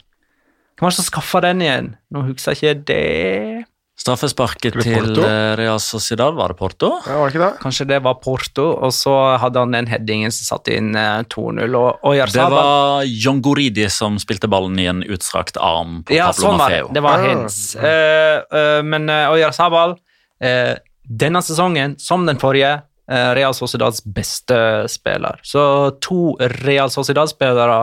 [0.74, 1.94] Hvem var det som skaffa den igjen?
[2.12, 3.73] Nå husker jeg ikke det.
[3.94, 6.88] Straffesparket til eh, Real Sociedad, var det Porto?
[7.06, 7.60] Ja, var det ikke det?
[7.62, 11.62] Kanskje det var Porto, og så hadde han den headingen som satte inn 2-0.
[11.62, 16.32] Eh, og Det var John Goridi som spilte ballen i en utstrakt arm på ja,
[16.32, 16.88] Pablo sånn Mafeo.
[16.90, 17.60] Det, det var hens.
[17.78, 19.94] Uh, uh, men uh, Oyarzabal,
[20.42, 20.74] uh,
[21.06, 22.80] denne sesongen, som den forrige,
[23.14, 24.58] Real Sociedads beste
[24.90, 25.36] spiller.
[25.44, 25.62] Så
[26.02, 27.82] to Real Sociedad-spillere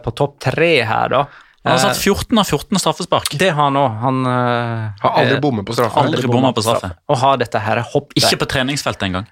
[0.00, 1.20] på topp tre her, da.
[1.64, 3.34] Han har satt 14 av 14 straffespark.
[3.36, 3.96] Det har han òg.
[4.00, 6.00] Han uh, har aldri bommet på straffe.
[6.00, 6.94] Aldri bommet på straffe.
[7.12, 8.16] Og har dette her hoppet.
[8.16, 9.26] Ikke på treningsfeltet engang.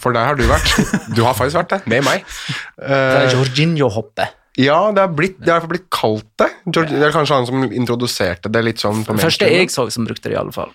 [0.00, 0.72] For der har du vært.
[1.14, 2.24] Du har faktisk vært det, med meg.
[2.80, 4.34] Uh, det er Jorginho-hoppet.
[4.58, 6.48] Ja, det er, blitt, det er blitt kalt det.
[6.66, 9.04] George, det er kanskje han som introduserte det litt sånn.
[9.06, 10.72] på Første jeg så som brukte det, i alle fall.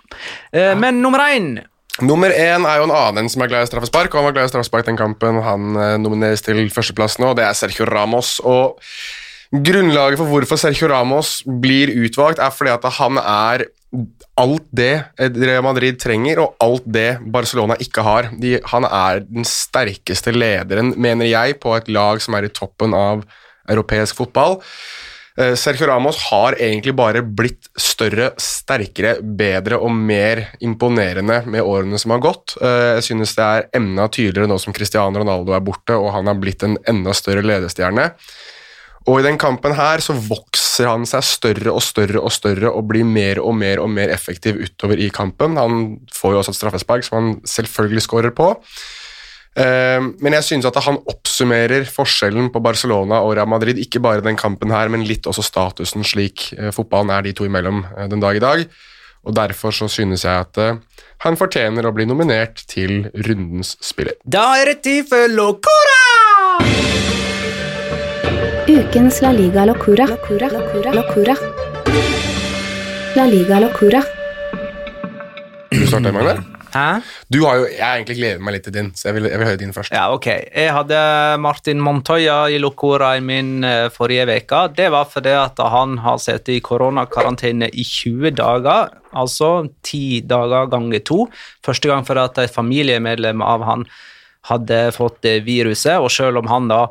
[0.55, 1.57] Uh, men nummer én
[2.01, 4.47] Nummer én er jo en annen som er glad i straffespark, og han var glad
[4.47, 5.37] i straffespark den kampen.
[5.45, 8.39] Han nomineres til førsteplass nå, det er Sergio Ramos.
[8.41, 8.79] og
[9.53, 13.67] Grunnlaget for hvorfor Sergio Ramos blir utvalgt, er fordi at han er
[14.41, 18.31] alt det Real Madrid trenger, og alt det Barcelona ikke har.
[18.41, 22.97] De, han er den sterkeste lederen, mener jeg, på et lag som er i toppen
[22.97, 23.21] av
[23.69, 24.57] europeisk fotball.
[25.37, 31.97] Eh, Sergio Ramos har egentlig bare blitt større, sterkere, bedre og mer imponerende med årene
[32.01, 32.53] som har gått.
[32.61, 36.29] Eh, jeg synes det er enda tydeligere nå som Cristiano Ronaldo er borte og han
[36.29, 38.11] har blitt en enda større ledestjerne.
[39.03, 42.87] Og i den kampen her så vokser han seg større og større og større og
[42.91, 45.59] blir mer og mer og mer effektiv utover i kampen.
[45.59, 48.53] Han får jo også et straffespark som han selvfølgelig skårer på.
[49.59, 54.23] Ehm, men jeg synes at han oppsummerer forskjellen på Barcelona og Real Madrid, ikke bare
[54.25, 58.07] den kampen her, men litt også statusen slik eh, fotballen er de to imellom eh,
[58.09, 58.65] den dag i dag.
[59.23, 60.79] Og Derfor så synes jeg at eh,
[61.23, 64.17] han fortjener å bli nominert til rundens spiller.
[64.25, 67.21] Da er det tid for Locora!
[68.67, 70.05] Ukens La Liga Locura.
[70.07, 70.47] Locura.
[70.47, 70.91] Locura.
[70.93, 71.35] Locura.
[73.15, 73.99] La Liga Locura.
[75.69, 76.39] Du starter, Magnar?
[76.71, 77.01] Hæ?
[77.27, 79.41] Du har jo, Jeg har egentlig gledet meg litt til din, så jeg vil, jeg
[79.41, 79.91] vil høre din først.
[79.91, 80.27] Ja, ok.
[80.55, 81.01] Jeg hadde
[81.43, 84.63] Martin Montoya i Locora i min uh, forrige uke.
[84.77, 90.71] Det var fordi at han har sittet i koronakarantene i 20 dager, altså 10 dager
[90.71, 91.25] ganger to.
[91.65, 93.83] Første gang fordi at et familiemedlem av han
[94.47, 96.87] hadde fått viruset, og selv om han da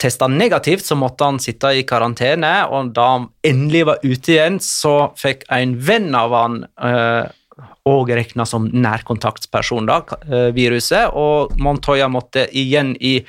[0.00, 2.52] testa negativt, så måtte han sitte i karantene.
[2.72, 8.16] Og da han endelig var ute igjen, så fikk en venn av han òg eh,
[8.18, 11.12] regna som nærkontaktsperson, da, eh, viruset.
[11.14, 13.20] Og Montoya måtte igjen i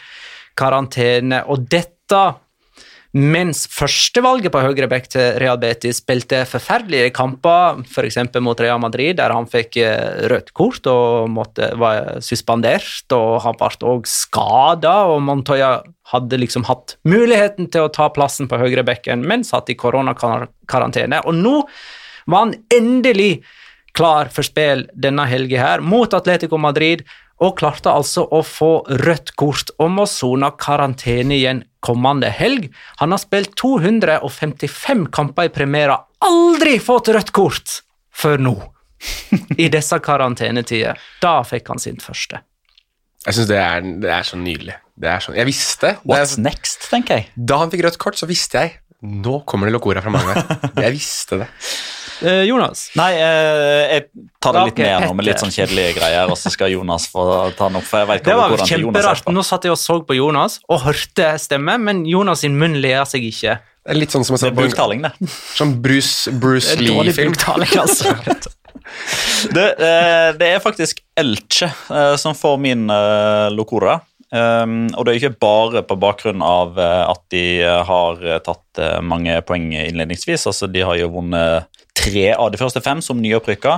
[0.58, 1.44] karantene.
[1.50, 2.24] Og dette
[3.14, 8.18] mens førstevalget på høyreback til Real Betis spilte forferdelige kamper, f.eks.
[8.42, 13.60] mot Real Madrid, der han fikk eh, rødt kort og måtte, var suspendert, og han
[13.60, 15.76] ble òg skada, og Montoya
[16.12, 21.22] hadde liksom hatt muligheten til å ta plassen på høyrebekken, men satt i koronakarantene.
[21.24, 21.58] Og nå
[22.28, 23.44] var han endelig
[23.96, 27.06] klar for spill denne helga her, mot Atletico Madrid,
[27.44, 28.72] og klarte altså å få
[29.04, 32.70] rødt kort og må sone karantene igjen kommende helg.
[33.02, 37.82] Han har spilt 255 kamper i premiera, aldri fått rødt kort
[38.14, 38.56] før nå!
[39.64, 41.00] I disse karantenetider.
[41.20, 42.40] Da fikk han sin første.
[43.26, 43.60] Jeg syns det,
[44.04, 44.78] det, er så nydelig.
[45.02, 47.32] Er sånn, jeg visste What's er, next, tenker jeg.
[47.36, 50.38] Da han fikk rødt kort, så visste jeg nå kommer det Locora fra Magnar.
[50.86, 51.48] jeg visste det.
[52.24, 52.86] Eh, Jonas?
[52.96, 54.06] Nei, eh, jeg
[54.40, 57.10] tar det litt Ok, ned nå med litt sånn kjedelige greier, og så skal Jonas
[57.12, 57.26] få
[57.58, 57.88] ta den opp.
[57.90, 59.28] for jeg vet Det ikke var Jonas er kjemperart.
[59.36, 63.04] Nå satt jeg og så på Jonas og hørte stemme, men Jonas sin munn ler
[63.10, 63.58] seg ikke.
[63.84, 65.12] Det er litt sånn som Det er buktaling, det.
[65.52, 67.36] sånn Bruce, Bruce Det Lee-film.
[67.36, 68.16] altså.
[69.54, 74.00] Det, eh, det er faktisk Elche eh, som får min eh, locora.
[74.34, 78.40] Um, og det er ikke bare på bakgrunn av eh, at de eh, har eh,
[78.42, 80.48] tatt mange poeng innledningsvis.
[80.50, 83.76] altså De har jo vunnet tre av de første fem som nyopprykka.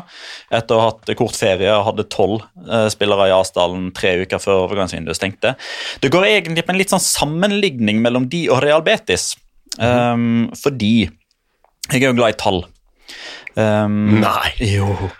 [0.55, 2.45] Etter å ha hatt kort ferie og hadde tolv
[2.93, 5.51] spillere i Asdalen tre uker før overgangsvinduet stengte.
[5.99, 9.33] Det går egentlig på en litt sånn sammenligning mellom de og Real Betis.
[9.75, 11.09] Um, fordi
[11.91, 12.63] jeg er jo glad i tall.
[13.59, 14.55] Um, Nei.
[14.63, 15.11] Jo.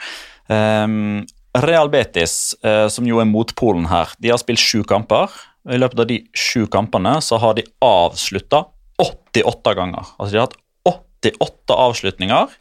[0.47, 1.25] Um,
[1.55, 5.31] Real Betis, eh, som jo er motpolen her, de har spilt sju kamper.
[5.71, 8.65] I løpet av de sju kampene så har de avslutta
[9.01, 10.11] 88 ganger.
[10.19, 10.59] Altså de har hatt
[11.31, 12.53] 88 avslutninger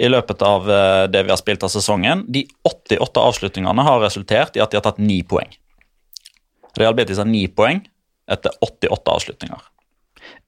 [0.00, 2.26] i løpet av eh, det vi har spilt av sesongen.
[2.28, 5.50] De 88 avslutningene har resultert i at de har tatt ni poeng.
[6.78, 7.82] Real Betis har ni poeng
[8.30, 9.68] etter 88 avslutninger.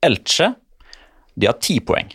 [0.05, 0.53] Elche
[1.35, 2.13] de har ti poeng.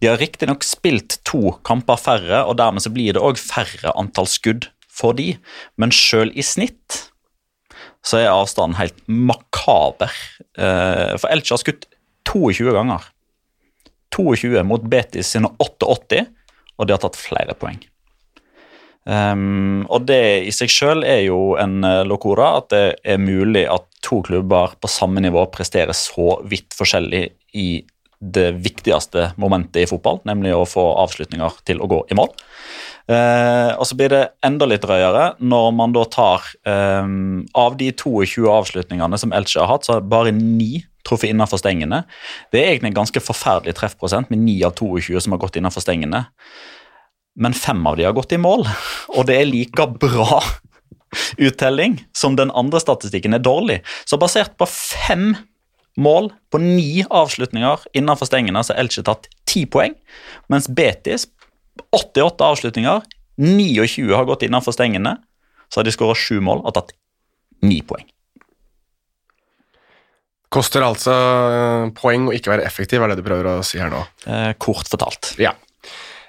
[0.00, 4.28] De har riktignok spilt to kamper færre, og dermed så blir det òg færre antall
[4.30, 5.34] skudd for de,
[5.80, 7.00] men sjøl i snitt
[8.04, 10.12] så er avstanden helt makaber.
[10.60, 11.86] Eh, For Elche har skutt
[12.28, 13.06] 22 ganger.
[14.14, 16.26] 22 mot Betis sine 88,
[16.78, 17.80] og de har tatt flere poeng.
[19.04, 23.66] Um, og det i seg sjøl er jo en eh, locora, at det er mulig
[23.68, 27.26] at to klubber på samme nivå presterer så vidt forskjellig
[27.60, 27.68] i
[28.24, 32.32] det viktigste momentet i fotball, nemlig å få avslutninger til å gå i mål.
[33.04, 37.10] Eh, og så blir det enda litt drøyere når man da tar eh,
[37.60, 42.02] Av de 22 avslutningene som Elche har hatt, så har bare ni truffet innenfor stengene.
[42.48, 45.84] Det er egentlig en ganske forferdelig treffprosent med 9 av 22 som har gått innenfor
[45.84, 46.24] stengene.
[47.36, 48.64] Men fem av de har gått i mål,
[49.16, 50.40] og det er like bra
[51.48, 53.82] uttelling som den andre statistikken er dårlig.
[54.08, 55.34] Så basert på fem
[56.00, 59.94] mål på ni avslutninger innenfor stengene, så har Elche tatt ti poeng,
[60.50, 61.28] mens Betis
[61.94, 63.04] 88 avslutninger,
[63.40, 65.16] 29 har gått innenfor stengene,
[65.68, 66.92] så har de skåra sju mål og tatt
[67.64, 68.06] ni poeng.
[70.54, 73.90] Koster altså eh, poeng å ikke være effektiv, er det du prøver å si her
[73.90, 74.04] nå.
[74.30, 75.32] Eh, kort fortalt.
[75.42, 75.50] Ja.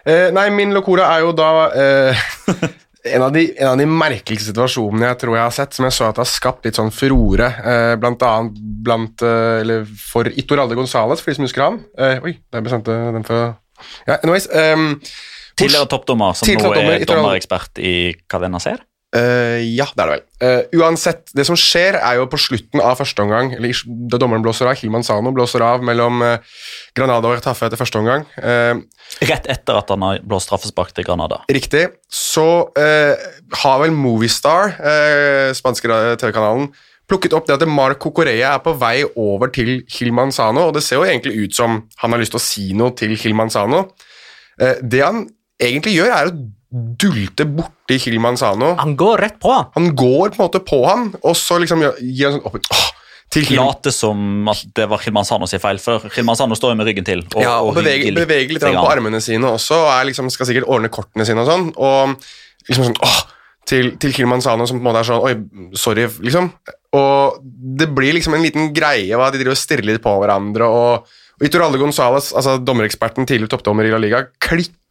[0.06, 2.24] Eh, nei, min locora er jo da eh,
[3.14, 5.98] en, av de, en av de merkeligste situasjonene jeg tror jeg har sett, som jeg
[5.98, 10.78] så at har skapt litt sånn furore, eh, blant annet blant, eh, eller for Itoralde
[10.78, 11.80] Gonzales, for de som husker han.
[11.98, 13.54] Eh, oi, der bestemte den for
[14.08, 14.46] Ja, anyways.
[14.56, 14.96] ehm,
[15.56, 17.96] Tidligere toppdommer, som nå er dommerekspert i
[18.32, 18.84] Cadena Ser.
[19.16, 20.24] Eh, ja, det er det vel.
[20.44, 23.76] Uh, uansett, det som skjer er jo på slutten av første omgang, eller
[24.12, 26.58] da dommeren blåser av, Hilman Sano blåser av mellom uh,
[26.98, 28.26] Granada og Retafe etter første omgang.
[28.36, 31.44] Rett etter at han har blåst straffespark til Granada.
[31.52, 31.86] Riktig.
[32.12, 36.68] Så har vel Movistar, uh, spanske TV-kanalen,
[37.08, 40.84] plukket opp det at Marco Correa er på vei over til Hilman Sano, og det
[40.84, 43.86] ser jo egentlig ut som han har lyst til å si noe til Hilman Sano.
[44.56, 45.28] Det han
[45.62, 46.36] egentlig gjør, er å
[47.00, 48.74] dulte borti Hilman Sano.
[48.80, 49.70] Han går rett på han.
[49.78, 52.88] Han går på en måte på han, og så liksom gir han sånn opp, åh,
[53.34, 56.90] til Hilman Late som at det var Hilmansano sin feil, for Hilmansano står jo med
[56.90, 57.24] ryggen til.
[57.34, 60.32] Og, ja, og beveger, hygger beveger litt til på armene sine også, og er liksom,
[60.34, 61.72] skal sikkert ordne kortene sine og sånn.
[61.76, 63.20] Og liksom sånn åh,
[63.66, 66.52] til, til Kilmanzano som på en måte er sånn Oi, sorry, liksom.
[66.96, 67.40] Og
[67.80, 70.70] det blir liksom en liten greie hva de driver og stirrer litt på hverandre.
[70.70, 74.22] Og, og Alde Gonzales, altså dommereksperten, tidligere toppdommer i La Liga,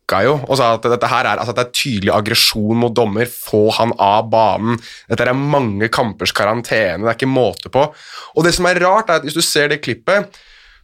[0.05, 3.27] klikka jo og sa at dette her er, altså, det er tydelig aggresjon mot dommer.
[3.27, 4.79] Få han av banen.
[5.09, 7.05] Dette er mange kampers karantene.
[7.05, 7.93] Det er ikke måte på.
[8.37, 10.35] Og det som er rart, er at hvis du ser det klippet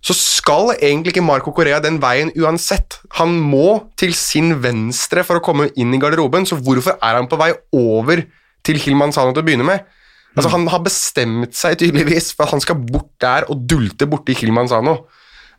[0.00, 3.02] så skal egentlig ikke Marco Correa den veien uansett.
[3.18, 7.28] Han må til sin venstre for å komme inn i garderoben, så hvorfor er han
[7.28, 8.22] på vei over
[8.64, 9.84] til Hilman Sano til å begynne med?
[10.32, 14.32] Altså, Han har bestemt seg tydeligvis for at han skal bort der og dulte borti
[14.40, 15.02] Hilman Sano.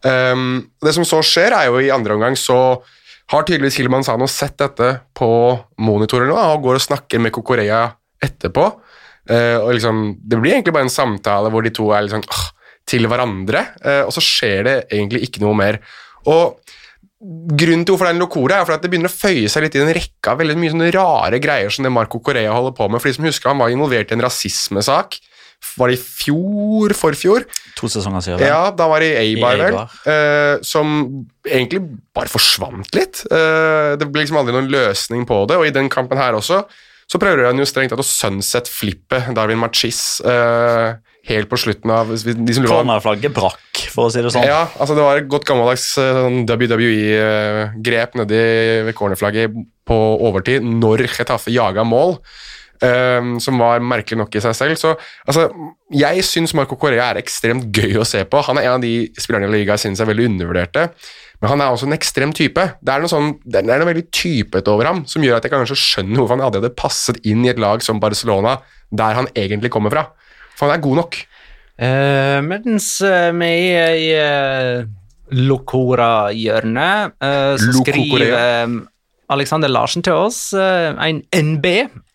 [0.01, 2.82] Um, det som så skjer, er jo i andre omgang så
[3.32, 5.32] har tydeligvis Hilman Sano sett dette på
[5.84, 7.86] monitorer nå, og går og snakker med Kokorea
[8.21, 8.65] etterpå.
[9.29, 12.57] Eh, og liksom, Det blir egentlig bare en samtale hvor de to er liksom, sånn
[12.91, 15.79] til hverandre, eh, og så skjer det egentlig ikke noe mer.
[16.27, 16.59] Og
[17.21, 19.75] Grunnen til hvorfor det er en locora, er at det begynner å føye seg litt
[19.77, 22.88] i en rekke av veldig mye sånne rare greier som det Marco Correa holder på
[22.89, 22.97] med.
[22.97, 25.19] For de som husker, Han var involvert i en rasismesak.
[25.78, 26.93] Var det i fjor?
[26.97, 27.45] Forfjor?
[27.80, 28.43] To sesonger siden.
[28.43, 29.78] Ja, da var det i Eibar, vel.
[30.09, 30.95] Eh, som
[31.47, 31.84] egentlig
[32.16, 33.24] bare forsvant litt.
[33.32, 36.64] Eh, det ble liksom aldri noen løsning på det, og i den kampen her også
[37.12, 40.93] så prøver han jo strengt tatt å sunset-flippe Darwin Machis eh,
[41.28, 44.47] helt på slutten av Cornerflagget brakk for å si det sånn.
[44.47, 48.39] Ja, altså det var et godt gammeldags eh, sånn WWE-grep nedi
[48.88, 52.16] ved cornerflagget på overtid når Chetaffe jaga mål,
[52.86, 54.79] eh, som var merkelig nok i seg selv.
[54.79, 54.93] Så
[55.25, 55.47] altså,
[55.95, 58.43] jeg syns Marco Correa er ekstremt gøy å se på.
[58.47, 60.88] Han er en av de spillerne i ligaen jeg synes er veldig undervurderte.
[61.41, 62.67] Men han er også en ekstrem type.
[62.86, 65.53] Det er noe, sånn, det er noe veldig typete over ham som gjør at jeg
[65.55, 68.59] kanskje skjønner hvorfor han aldri hadde passet inn i et lag som Barcelona,
[68.93, 70.05] der han egentlig kommer fra.
[70.53, 71.17] For han er god nok.
[71.82, 74.84] Uh, mens eh, vi er i uh,
[75.34, 77.88] Locora-hjørnet, uh, så Lococorea.
[77.88, 78.75] skriver
[79.32, 81.67] Alexander Larsen til oss eh, en NB.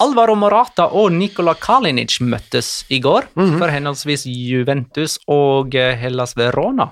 [0.04, 6.90] Alvaro Morata og Nikola Kalinic møttes i går for henholdsvis Juventus og eh, Hellas Verona.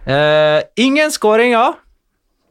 [0.00, 1.74] Uh, ingen skåringer,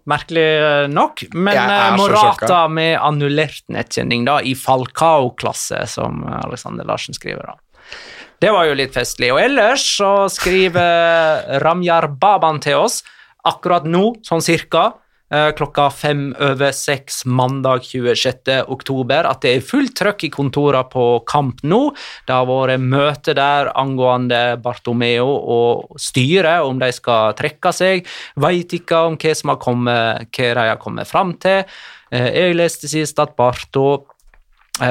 [0.08, 1.58] merkelig nok, men
[1.98, 7.50] Morata med annullert nettkjenning da, i Falcao-klasse, som Alexander Larsen skriver.
[7.50, 7.98] da.
[8.40, 9.32] Det var jo litt festlig.
[9.34, 13.02] Og ellers så skriver Ramjar Baban til oss
[13.50, 14.92] akkurat nå, sånn cirka,
[15.30, 18.64] klokka fem over seks mandag 26.
[18.68, 21.82] oktober, at det er fullt trøkk i kontorene på Kamp nå.
[22.26, 28.10] Det har vært møte der angående Bartomeo og styret, om de skal trekke seg.
[28.42, 31.62] Veit ikke om hva som har kommet, hva de har kommet fram til.
[32.12, 34.19] Eh, Jeg leste sist at Barto eh,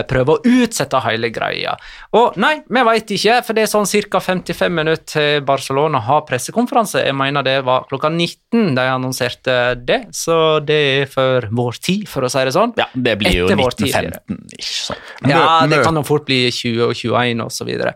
[0.09, 1.75] prøve å utsette hele greia.
[2.19, 4.21] Og nei, vi veit ikke, for det er sånn ca.
[4.23, 7.05] 55 minutter til Barcelona har pressekonferanse.
[7.07, 9.59] Jeg mener det var klokka 19 de annonserte
[9.89, 12.75] det, så det er for vår tid, for å si det sånn.
[12.79, 14.23] Ja, Det blir jo Etter vår tid, blir det.
[14.29, 14.59] 1915.
[14.59, 15.13] Ikke sant?
[15.33, 17.95] Ja, det kan jo fort bli 20 og 21 og så videre.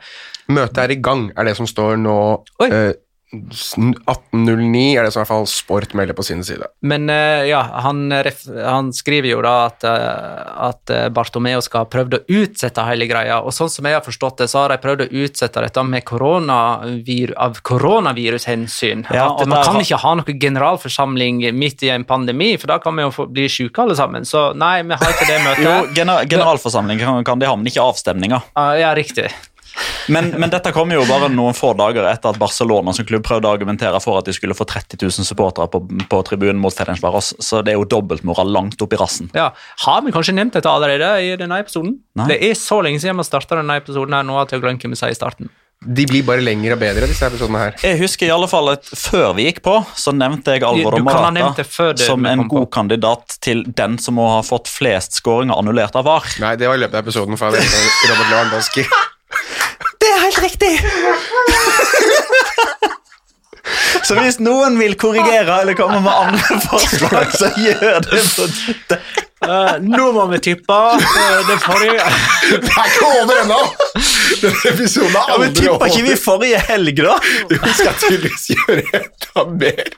[0.53, 2.17] Møtet er i gang, er det som står nå.
[2.63, 2.69] Oi.
[2.69, 2.93] Eh,
[3.33, 6.67] 1809 er det som i hvert fall Sport melder på sin side.
[6.85, 11.87] Men eh, ja, han, ref, han skriver jo da at, eh, at eh, Bartomeo skal
[11.87, 14.75] ha prøvd å utsette hele greia, og sånn som jeg har forstått det, så har
[14.75, 19.07] de prøvd å utsette dette med koronavir, av koronavirushensyn.
[19.09, 22.81] Ja, at og man kan ikke ha noen generalforsamling midt i en pandemi, for da
[22.85, 24.29] kan vi jo få, bli syke alle sammen.
[24.29, 25.65] Så nei, vi har ikke det møtet.
[25.65, 28.53] Jo, gener generalforsamling kan, kan de ha, men ikke avstemninger.
[28.83, 29.31] Ja, riktig.
[30.13, 33.49] Men, men dette kom jo bare noen få dager etter at Barcelona som klubb prøvde
[33.49, 37.33] å argumentere for at de skulle få 30 000 supportere på, på tribunen mot Ferencvaros,
[37.43, 39.31] så det er jo dobbeltmoral langt opp i rassen.
[39.37, 39.51] Ja,
[39.87, 41.99] Har vi kanskje nevnt dette allerede i denne episoden?
[42.19, 42.29] Nei.
[42.35, 44.83] Det er så lenge siden vi starta denne episoden her nå at jeg har glemt
[44.85, 45.51] hva vi sa i starten.
[45.83, 47.73] De blir bare lengre og bedre, disse episodene her.
[47.83, 51.07] Jeg husker i alle fall at Før vi gikk på, så nevnte jeg Alvaro og
[51.09, 52.71] Marata som en god på.
[52.77, 56.29] kandidat til den som må ha fått flest skåringer annullert av VAR.
[56.39, 58.87] Nei, det var i løpet av episoden for jeg det- Robert Lewandowski.
[60.03, 60.73] Det er helt riktig!
[64.03, 69.05] Så hvis noen vil korrigere eller komme med andre forslag, så gjør det på Twitter.
[69.43, 72.05] Uh, nå må vi tippe eh, det forrige
[72.63, 73.57] Det er ikke over ennå!
[74.39, 77.17] Denne episoden er Ja, men aldri Tippa ikke vi forrige helg, da?
[77.51, 79.91] Vi skal tydeligvis gjøre enda mer.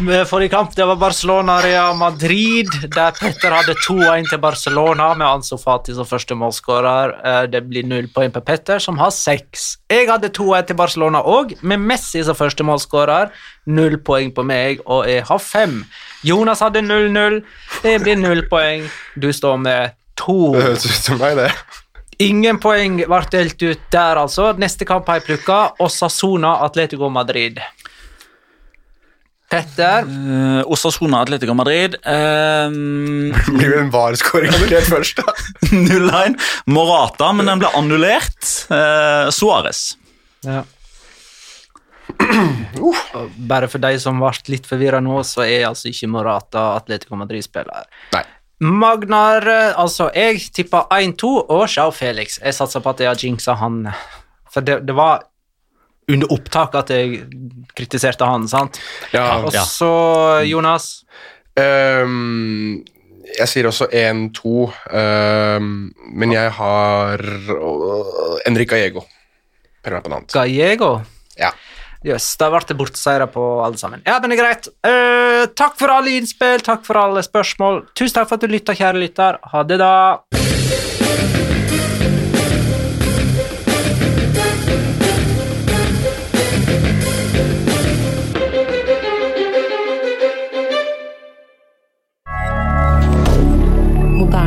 [0.00, 5.56] Med Forrige kamp det var Barcelona-Real Madrid, der Petter hadde 2-1 til Barcelona med Anso
[5.60, 7.12] Fati som første målskårer.
[7.24, 9.78] Eh, Det blir null poeng på Petter, som har seks.
[9.90, 13.30] Jeg hadde 2-1 til Barcelona òg, med Messi som første målskårer.
[13.66, 15.84] Null poeng på meg, og jeg har fem.
[16.24, 17.40] Jonas hadde 0-0.
[17.82, 18.88] Det blir null poeng.
[19.16, 20.52] Du står med to.
[20.56, 21.50] Det høres ut som meg, det.
[22.18, 24.52] Ingen poeng ble delt ut der, altså.
[24.58, 25.58] Neste kamp har jeg plukka.
[25.84, 27.60] Osasona Atletico Madrid.
[29.50, 30.06] Petter.
[30.06, 31.94] Uh, Osasuna Atletico Madrid.
[32.02, 32.70] Uh,
[33.54, 35.34] Blir vel en VAR-skåring annullert først, da?
[35.70, 36.38] 0-1.
[36.66, 38.40] Morata, men den ble annullert.
[38.70, 39.92] Uh, Suárez.
[40.46, 40.64] Ja.
[40.66, 40.72] Uh.
[43.48, 47.86] Bare for de som ble litt forvirra nå, så er altså ikke Morata Atletico Madrid-spiller.
[48.56, 52.38] Magnar eh, Altså, jeg tippa 1-2 og Sjau Felix.
[52.40, 53.82] Jeg satser på at jeg har jinxa han.
[54.52, 55.26] For det, det var
[56.12, 57.24] under opptak at jeg
[57.76, 58.78] kritiserte han, sant?
[59.12, 59.90] Ja, Og så,
[60.46, 61.06] Jonas
[61.56, 62.82] Um,
[63.36, 64.50] jeg sier også 1-2,
[64.92, 65.70] um,
[66.20, 69.06] men jeg har uh, Enric Gallego.
[69.84, 70.32] Permanent.
[70.36, 70.98] Gallego.
[71.38, 71.52] Ja.
[72.06, 74.04] Jøss, da ble det borteseiere på alle sammen.
[74.06, 74.68] Ja, men det er greit.
[74.84, 77.86] Uh, takk for alle innspill, takk for alle spørsmål.
[77.96, 79.40] Tusen takk for at du lytta, kjære lytter.
[79.54, 80.45] Ha det, da.